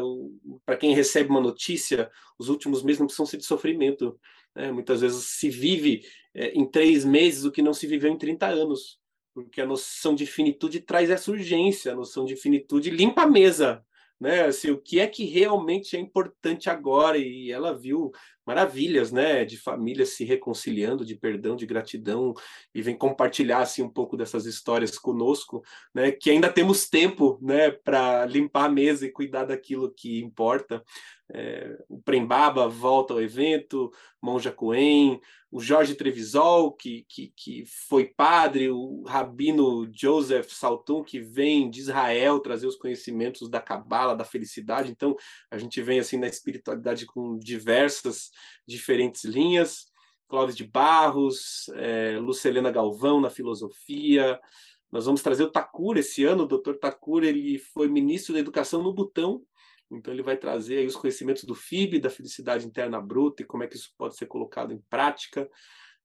Para 0.66 0.76
quem 0.76 0.94
recebe 0.94 1.31
uma 1.31 1.40
notícia, 1.40 2.11
os 2.38 2.50
últimos 2.50 2.83
meses 2.83 3.00
não 3.00 3.07
precisam 3.07 3.24
ser 3.24 3.38
de 3.38 3.46
sofrimento. 3.46 4.20
Né? 4.55 4.70
Muitas 4.70 5.00
vezes 5.00 5.24
se 5.38 5.48
vive 5.48 6.03
é, 6.35 6.48
em 6.48 6.70
três 6.70 7.07
meses 7.07 7.44
o 7.44 7.50
que 7.50 7.62
não 7.62 7.72
se 7.72 7.87
viveu 7.87 8.12
em 8.12 8.18
30 8.18 8.46
anos 8.46 9.00
porque 9.35 9.61
a 9.61 9.66
noção 9.66 10.14
de 10.14 10.27
finitude 10.27 10.81
traz 10.81 11.11
essa 11.11 11.31
urgência, 11.31 11.93
a 11.93 11.97
noção 11.97 12.25
de 12.25 12.37
finitude 12.37 12.90
limpa 12.90 13.23
a 13.23 13.27
mesa, 13.27 13.85
né? 14.21 14.45
Assim, 14.45 14.71
o 14.71 14.79
que 14.79 15.01
é 15.01 15.07
que 15.07 15.25
realmente 15.25 15.97
é 15.97 16.01
importante 16.01 16.69
agora? 16.69 17.16
E 17.16 17.51
ela 17.51 17.77
viu 17.77 18.12
maravilhas, 18.46 19.12
né? 19.12 19.44
De 19.44 19.57
famílias 19.57 20.11
se 20.11 20.24
reconciliando, 20.24 21.05
de 21.05 21.14
perdão, 21.14 21.57
de 21.57 21.66
gratidão, 21.66 22.35
e 22.74 22.83
vem 22.83 22.96
compartilhar 22.96 23.61
assim 23.61 23.83
um 23.83 23.90
pouco 23.90 24.16
dessas 24.16 24.46
histórias 24.46 24.98
conosco, 24.98 25.62
né? 25.94 26.11
Que 26.11 26.31
ainda 26.31 26.53
temos 26.53 26.88
tempo, 26.88 27.38
né? 27.40 27.70
Para 27.70 28.26
limpar 28.26 28.66
a 28.66 28.70
mesa 28.70 29.07
e 29.07 29.12
cuidar 29.12 29.44
daquilo 29.44 29.92
que 29.92 30.20
importa. 30.20 30.83
É, 31.33 31.79
o 31.88 32.00
Prembaba 32.00 32.68
volta 32.68 33.14
ao 33.14 33.22
evento, 33.22 33.92
Monja 34.20 34.50
Coen, 34.50 35.20
o 35.50 35.61
Jorge 35.61 35.94
Trevisol, 35.94 36.72
que, 36.72 37.05
que, 37.09 37.33
que 37.37 37.64
foi 37.66 38.07
padre, 38.07 38.70
o 38.70 39.03
Rabino 39.03 39.88
Joseph 39.92 40.50
Saltum, 40.50 41.03
que 41.03 41.20
vem 41.20 41.68
de 41.68 41.81
Israel 41.81 42.38
trazer 42.38 42.66
os 42.66 42.76
conhecimentos 42.76 43.48
da 43.48 43.61
Cabala, 43.61 44.14
da 44.14 44.24
felicidade. 44.24 44.90
Então, 44.90 45.16
a 45.50 45.59
gente 45.59 45.83
vem 45.83 45.98
assim 45.98 46.16
na 46.16 46.29
espiritualidade 46.29 47.05
com 47.07 47.37
diversas, 47.37 48.30
diferentes 48.66 49.25
linhas. 49.25 49.87
Clóvis 50.29 50.57
de 50.57 50.64
Barros, 50.64 51.69
é, 51.75 52.19
Lucelena 52.19 52.71
Galvão 52.71 53.21
na 53.21 53.31
filosofia. 53.31 54.40
Nós 54.90 55.07
vamos 55.07 55.23
trazer 55.23 55.45
o 55.45 55.51
Takura 55.51 56.01
esse 56.01 56.25
ano. 56.25 56.45
O 56.45 56.47
doutor 56.49 56.79
Takura 56.79 57.27
ele 57.27 57.59
foi 57.59 57.88
ministro 57.88 58.33
da 58.33 58.40
Educação 58.40 58.83
no 58.83 58.93
Butão, 58.93 59.43
então 59.90 60.12
ele 60.14 60.23
vai 60.23 60.37
trazer 60.37 60.87
os 60.87 60.97
conhecimentos 60.97 61.45
do 61.45 61.55
FIB, 61.55 61.99
da 61.99 62.11
felicidade 62.11 62.66
interna 62.66 63.01
bruta 63.01 63.43
e 63.43 63.47
como 63.47 63.64
é 63.64 63.66
que 63.66 63.77
isso 63.77 63.93
pode 63.99 64.16
ser 64.16 64.27
colocado 64.27 64.73
em 64.73 64.81
prática. 64.88 65.49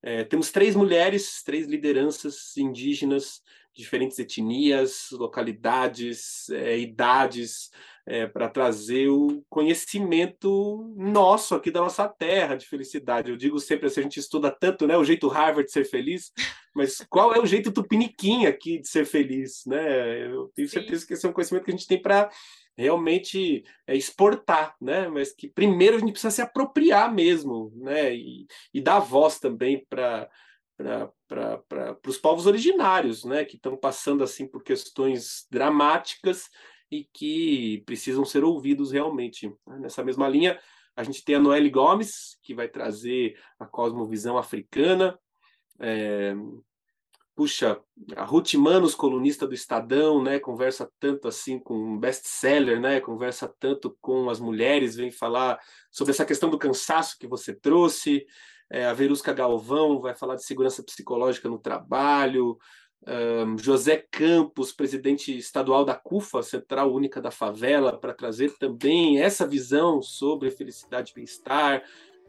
É, 0.02 0.24
temos 0.24 0.52
três 0.52 0.76
mulheres, 0.76 1.42
três 1.44 1.68
lideranças 1.68 2.56
indígenas, 2.58 3.42
diferentes 3.76 4.18
etnias, 4.18 5.10
localidades, 5.12 6.50
é, 6.50 6.80
idades, 6.80 7.70
é, 8.06 8.26
para 8.26 8.48
trazer 8.48 9.10
o 9.10 9.44
conhecimento 9.50 10.94
nosso 10.96 11.56
aqui 11.56 11.72
da 11.72 11.82
nossa 11.82 12.08
terra 12.08 12.56
de 12.56 12.68
felicidade. 12.68 13.32
Eu 13.32 13.38
digo 13.38 13.60
sempre 13.60 13.88
assim, 13.88 14.02
a 14.02 14.04
gente 14.04 14.20
estuda 14.20 14.50
tanto, 14.50 14.88
né, 14.88 14.96
o 14.96 15.04
jeito 15.04 15.28
Harvard 15.28 15.66
de 15.66 15.72
ser 15.72 15.86
feliz, 15.86 16.32
mas 16.74 17.06
qual 17.10 17.34
é 17.34 17.40
o 17.40 17.46
jeito 17.46 17.72
tupiniquim 17.72 18.46
aqui 18.46 18.80
de 18.80 18.88
ser 18.88 19.06
feliz, 19.06 19.64
né? 19.66 20.28
Eu 20.28 20.52
tenho 20.54 20.68
certeza 20.68 21.02
Sim. 21.02 21.08
que 21.08 21.14
esse 21.14 21.26
é 21.26 21.30
um 21.30 21.34
conhecimento 21.34 21.64
que 21.64 21.72
a 21.72 21.76
gente 21.76 21.88
tem 21.88 22.02
para 22.02 22.30
realmente 22.78 23.64
é, 23.88 23.96
exportar, 23.96 24.76
né? 24.82 25.08
Mas 25.08 25.34
que 25.34 25.48
primeiro 25.48 25.96
a 25.96 26.00
gente 26.00 26.12
precisa 26.12 26.32
se 26.32 26.42
apropriar 26.42 27.14
mesmo, 27.14 27.72
né? 27.76 28.14
E, 28.14 28.46
e 28.74 28.82
dar 28.82 29.00
voz 29.00 29.40
também 29.40 29.86
para 29.90 30.30
para 31.28 31.98
os 32.08 32.18
povos 32.18 32.46
originários, 32.46 33.24
né? 33.26 33.46
Que 33.46 33.56
estão 33.56 33.76
passando 33.76 34.24
assim 34.24 34.48
por 34.48 34.64
questões 34.64 35.46
dramáticas 35.50 36.50
e 36.92 37.04
que 37.14 37.84
precisam 37.86 38.24
ser 38.26 38.44
ouvidos 38.44 38.92
realmente. 38.92 39.52
Nessa 39.80 40.04
mesma 40.04 40.28
linha, 40.28 40.60
a 40.96 41.04
gente 41.04 41.24
tem 41.24 41.36
a 41.36 41.40
Noelle 41.40 41.70
Gomes, 41.70 42.38
que 42.42 42.54
vai 42.54 42.68
trazer 42.68 43.38
a 43.60 43.66
cosmovisão 43.66 44.38
africana. 44.38 45.20
É, 45.80 46.36
puxa, 47.36 47.82
a 48.16 48.24
Ruth 48.24 48.54
Manos, 48.54 48.96
colunista 48.96 49.46
do 49.46 49.54
Estadão, 49.54 50.24
né, 50.24 50.40
conversa 50.40 50.90
tanto 51.00 51.28
assim 51.28 51.60
com 51.60 52.00
best-seller, 52.00 52.80
né, 52.80 53.02
conversa 53.02 53.54
tanto 53.60 53.96
com 54.00 54.30
as 54.30 54.40
mulheres, 54.40 54.96
vem 54.96 55.12
falar 55.12 55.60
sobre 55.92 56.12
essa 56.12 56.26
questão 56.26 56.50
do 56.50 56.58
cansaço 56.58 57.18
que 57.20 57.28
você 57.28 57.54
trouxe, 57.54 58.26
é, 58.69 58.86
a 58.86 58.93
Verusca 58.93 59.34
Galvão 59.34 59.99
vai 59.99 60.15
falar 60.15 60.36
de 60.36 60.43
segurança 60.43 60.84
psicológica 60.84 61.47
no 61.47 61.60
trabalho, 61.60 62.58
um, 63.08 63.58
José 63.58 64.04
Campos, 64.12 64.71
presidente 64.71 65.38
estadual 65.38 65.86
da 65.86 65.93
CUFA, 65.93 66.41
Central 66.41 66.91
Única 66.91 67.21
da 67.21 67.30
Favela, 67.30 67.97
para 67.97 68.13
trazer 68.13 68.58
também 68.58 69.21
essa 69.21 69.45
visão 69.45 70.01
sobre 70.01 70.49
felicidade 70.49 71.12
e 71.12 71.15
bem-estar, 71.15 71.84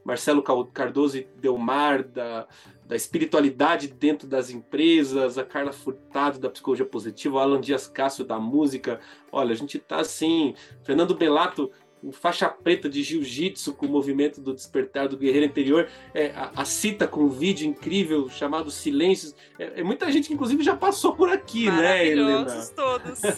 Marcelo 0.04 0.42
Cardoso 0.72 1.18
e 1.18 1.28
Delmar, 1.40 2.06
da, 2.06 2.46
da 2.86 2.94
espiritualidade 2.94 3.88
dentro 3.88 4.28
das 4.28 4.50
empresas, 4.50 5.36
a 5.36 5.44
Carla 5.44 5.72
Furtado 5.72 6.38
da 6.38 6.48
psicologia 6.48 6.86
positiva, 6.86 7.34
o 7.34 7.38
Alan 7.40 7.60
Dias 7.60 7.88
Cássio 7.88 8.24
da 8.24 8.38
música. 8.38 9.00
Olha, 9.32 9.52
a 9.52 9.56
gente 9.56 9.78
está 9.78 9.96
assim, 9.96 10.54
Fernando 10.84 11.16
Belato 11.16 11.72
faixa 12.12 12.48
preta 12.48 12.88
de 12.88 13.02
jiu-jitsu 13.02 13.74
com 13.74 13.86
o 13.86 13.88
movimento 13.88 14.40
do 14.40 14.54
despertar 14.54 15.08
do 15.08 15.16
guerreiro 15.16 15.46
interior, 15.46 15.88
é, 16.14 16.30
a, 16.30 16.52
a, 16.56 16.64
cita 16.64 17.08
com 17.08 17.22
um 17.22 17.28
vídeo 17.28 17.66
incrível 17.66 18.28
chamado 18.28 18.70
Silêncios. 18.70 19.34
É, 19.58 19.80
é, 19.80 19.82
muita 19.82 20.12
gente 20.12 20.28
que, 20.28 20.34
inclusive, 20.34 20.62
já 20.62 20.76
passou 20.76 21.16
por 21.16 21.28
aqui, 21.28 21.68
né, 21.70 22.06
Helena? 22.06 22.46
todos. 22.74 23.20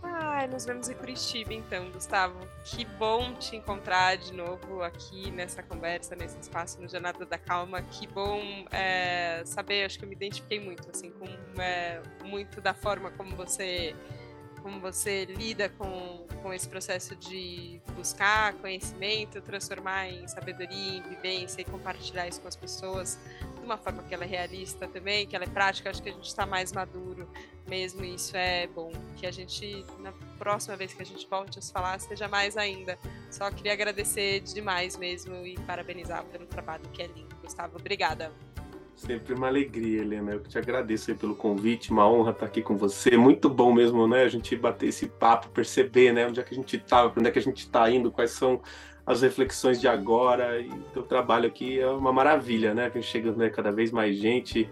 Ai, 0.03 0.47
nos 0.49 0.67
vemos 0.67 0.87
em 0.91 0.95
Curitiba 0.95 1.55
então, 1.55 1.91
Gustavo. 1.91 2.39
Que 2.63 2.85
bom 2.85 3.33
te 3.35 3.57
encontrar 3.57 4.19
de 4.19 4.35
novo 4.35 4.83
aqui 4.83 5.31
nessa 5.31 5.63
conversa, 5.63 6.15
nesse 6.15 6.39
espaço 6.39 6.79
no 6.79 6.87
Jornada 6.87 7.25
da 7.25 7.39
Calma. 7.39 7.81
Que 7.81 8.07
bom 8.07 8.67
é, 8.71 9.43
saber, 9.47 9.87
acho 9.87 9.99
que 9.99 10.05
eu 10.05 10.09
me 10.11 10.15
identifiquei 10.15 10.61
muito, 10.61 10.91
assim, 10.91 11.11
com 11.11 11.25
é, 11.59 12.03
muito 12.23 12.61
da 12.61 12.75
forma 12.75 13.11
como 13.13 13.35
você 13.35 13.97
como 14.67 14.81
você 14.81 15.27
lida 15.27 15.69
com, 15.69 16.27
com 16.43 16.53
esse 16.53 16.69
processo 16.69 17.15
de 17.15 17.81
buscar 17.95 18.53
conhecimento, 18.55 19.41
transformar 19.41 20.09
em 20.09 20.27
sabedoria, 20.27 20.99
em 20.99 21.03
vivência 21.03 21.61
e 21.61 21.65
compartilhar 21.65 22.27
isso 22.27 22.41
com 22.41 22.49
as 22.49 22.57
pessoas 22.57 23.17
uma 23.63 23.77
forma 23.77 24.03
que 24.03 24.13
ela 24.13 24.25
é 24.25 24.27
realista 24.27 24.89
também, 24.89 25.25
que 25.27 25.37
ela 25.37 25.45
é 25.45 25.49
prática, 25.49 25.91
acho 25.91 26.03
que 26.03 26.09
a 26.09 26.13
gente 26.13 26.27
está 26.27 26.47
mais 26.47 26.73
maduro 26.73 27.29
mesmo, 27.67 28.05
e 28.05 28.15
isso 28.15 28.37
é 28.37 28.67
bom. 28.69 28.93
Que 29.17 29.27
a 29.27 29.31
gente, 29.33 29.85
na 30.01 30.13
próxima 30.39 30.77
vez 30.77 30.95
que 30.95 31.03
a 31.03 31.07
gente 31.07 31.27
volte 31.29 31.59
a 31.59 31.63
se 31.63 31.73
falar, 31.73 31.99
seja 32.01 32.29
mais 32.29 32.57
ainda. 32.57 32.97
Só 33.31 33.51
queria 33.51 33.73
agradecer 33.73 34.41
demais 34.41 34.97
mesmo 34.97 35.45
e 35.45 35.59
parabenizar 35.61 36.25
pelo 36.27 36.47
trabalho 36.47 36.89
que 36.93 37.03
é 37.03 37.07
lindo. 37.09 37.35
Gustavo, 37.43 37.77
obrigada. 37.77 38.33
Sempre 38.97 39.35
uma 39.35 39.49
alegria, 39.49 40.01
Helena. 40.01 40.33
Eu 40.33 40.43
te 40.43 40.57
agradeço 40.57 41.15
pelo 41.17 41.37
convite, 41.37 41.91
uma 41.91 42.11
honra 42.11 42.31
estar 42.31 42.47
aqui 42.47 42.63
com 42.63 42.79
você. 42.79 43.15
Muito 43.15 43.51
bom 43.51 43.71
mesmo, 43.71 44.09
né? 44.09 44.23
A 44.23 44.29
gente 44.29 44.57
bater 44.57 44.89
esse 44.89 45.07
papo, 45.07 45.51
perceber, 45.51 46.15
né? 46.15 46.27
Onde 46.27 46.41
é 46.41 46.43
que 46.43 46.55
a 46.55 46.57
gente 46.57 46.77
está, 46.77 47.07
onde 47.07 47.29
é 47.29 47.31
que 47.31 47.39
a 47.39 47.43
gente 47.43 47.59
está 47.59 47.91
indo, 47.91 48.11
quais 48.11 48.31
são 48.31 48.63
as 49.05 49.21
reflexões 49.21 49.79
de 49.79 49.87
agora. 49.87 50.59
E 50.59 50.71
o 50.97 51.03
trabalho 51.03 51.47
aqui 51.47 51.79
é 51.79 51.87
uma 51.87 52.11
maravilha, 52.11 52.73
né? 52.73 52.89
Que 52.89 53.03
chega 53.03 53.33
né, 53.33 53.51
cada 53.51 53.71
vez 53.71 53.93
mais 53.93 54.17
gente. 54.17 54.69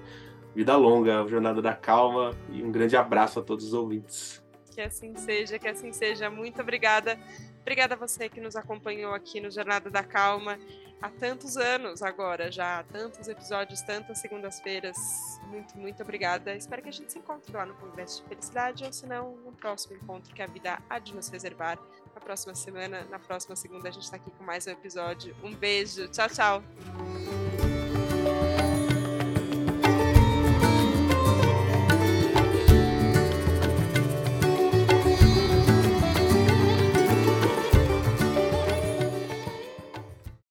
Vida 0.54 0.74
longa, 0.74 1.26
jornada 1.28 1.60
da 1.60 1.74
calma 1.74 2.30
e 2.50 2.62
um 2.62 2.72
grande 2.72 2.96
abraço 2.96 3.40
a 3.40 3.42
todos 3.42 3.66
os 3.66 3.74
ouvintes. 3.74 4.42
Que 4.74 4.80
assim 4.80 5.14
seja, 5.16 5.58
que 5.58 5.68
assim 5.68 5.92
seja. 5.92 6.30
Muito 6.30 6.62
obrigada. 6.62 7.18
Obrigada 7.60 7.94
a 7.94 7.98
você 7.98 8.28
que 8.30 8.40
nos 8.40 8.56
acompanhou 8.56 9.12
aqui 9.12 9.40
no 9.40 9.50
Jornada 9.50 9.90
da 9.90 10.02
Calma 10.02 10.58
há 11.04 11.10
tantos 11.10 11.58
anos 11.58 12.00
agora, 12.00 12.50
já 12.50 12.82
tantos 12.84 13.28
episódios, 13.28 13.82
tantas 13.82 14.18
segundas-feiras. 14.18 14.96
Muito, 15.48 15.76
muito 15.76 16.02
obrigada. 16.02 16.54
Espero 16.54 16.80
que 16.80 16.88
a 16.88 16.92
gente 16.92 17.12
se 17.12 17.18
encontre 17.18 17.54
lá 17.54 17.66
no 17.66 17.74
Congresso 17.74 18.22
de 18.22 18.28
Felicidade 18.30 18.84
ou 18.84 18.92
se 18.92 19.06
não, 19.06 19.36
no 19.36 19.52
próximo 19.52 19.94
encontro 19.96 20.34
que 20.34 20.40
a 20.40 20.46
vida 20.46 20.78
há 20.88 20.98
de 20.98 21.14
nos 21.14 21.28
reservar. 21.28 21.78
Na 22.14 22.20
próxima 22.22 22.54
semana, 22.54 23.04
na 23.10 23.18
próxima 23.18 23.54
segunda, 23.54 23.88
a 23.88 23.92
gente 23.92 24.04
está 24.04 24.16
aqui 24.16 24.30
com 24.30 24.44
mais 24.44 24.66
um 24.66 24.70
episódio. 24.70 25.36
Um 25.44 25.54
beijo. 25.54 26.08
Tchau, 26.08 26.28
tchau. 26.30 27.73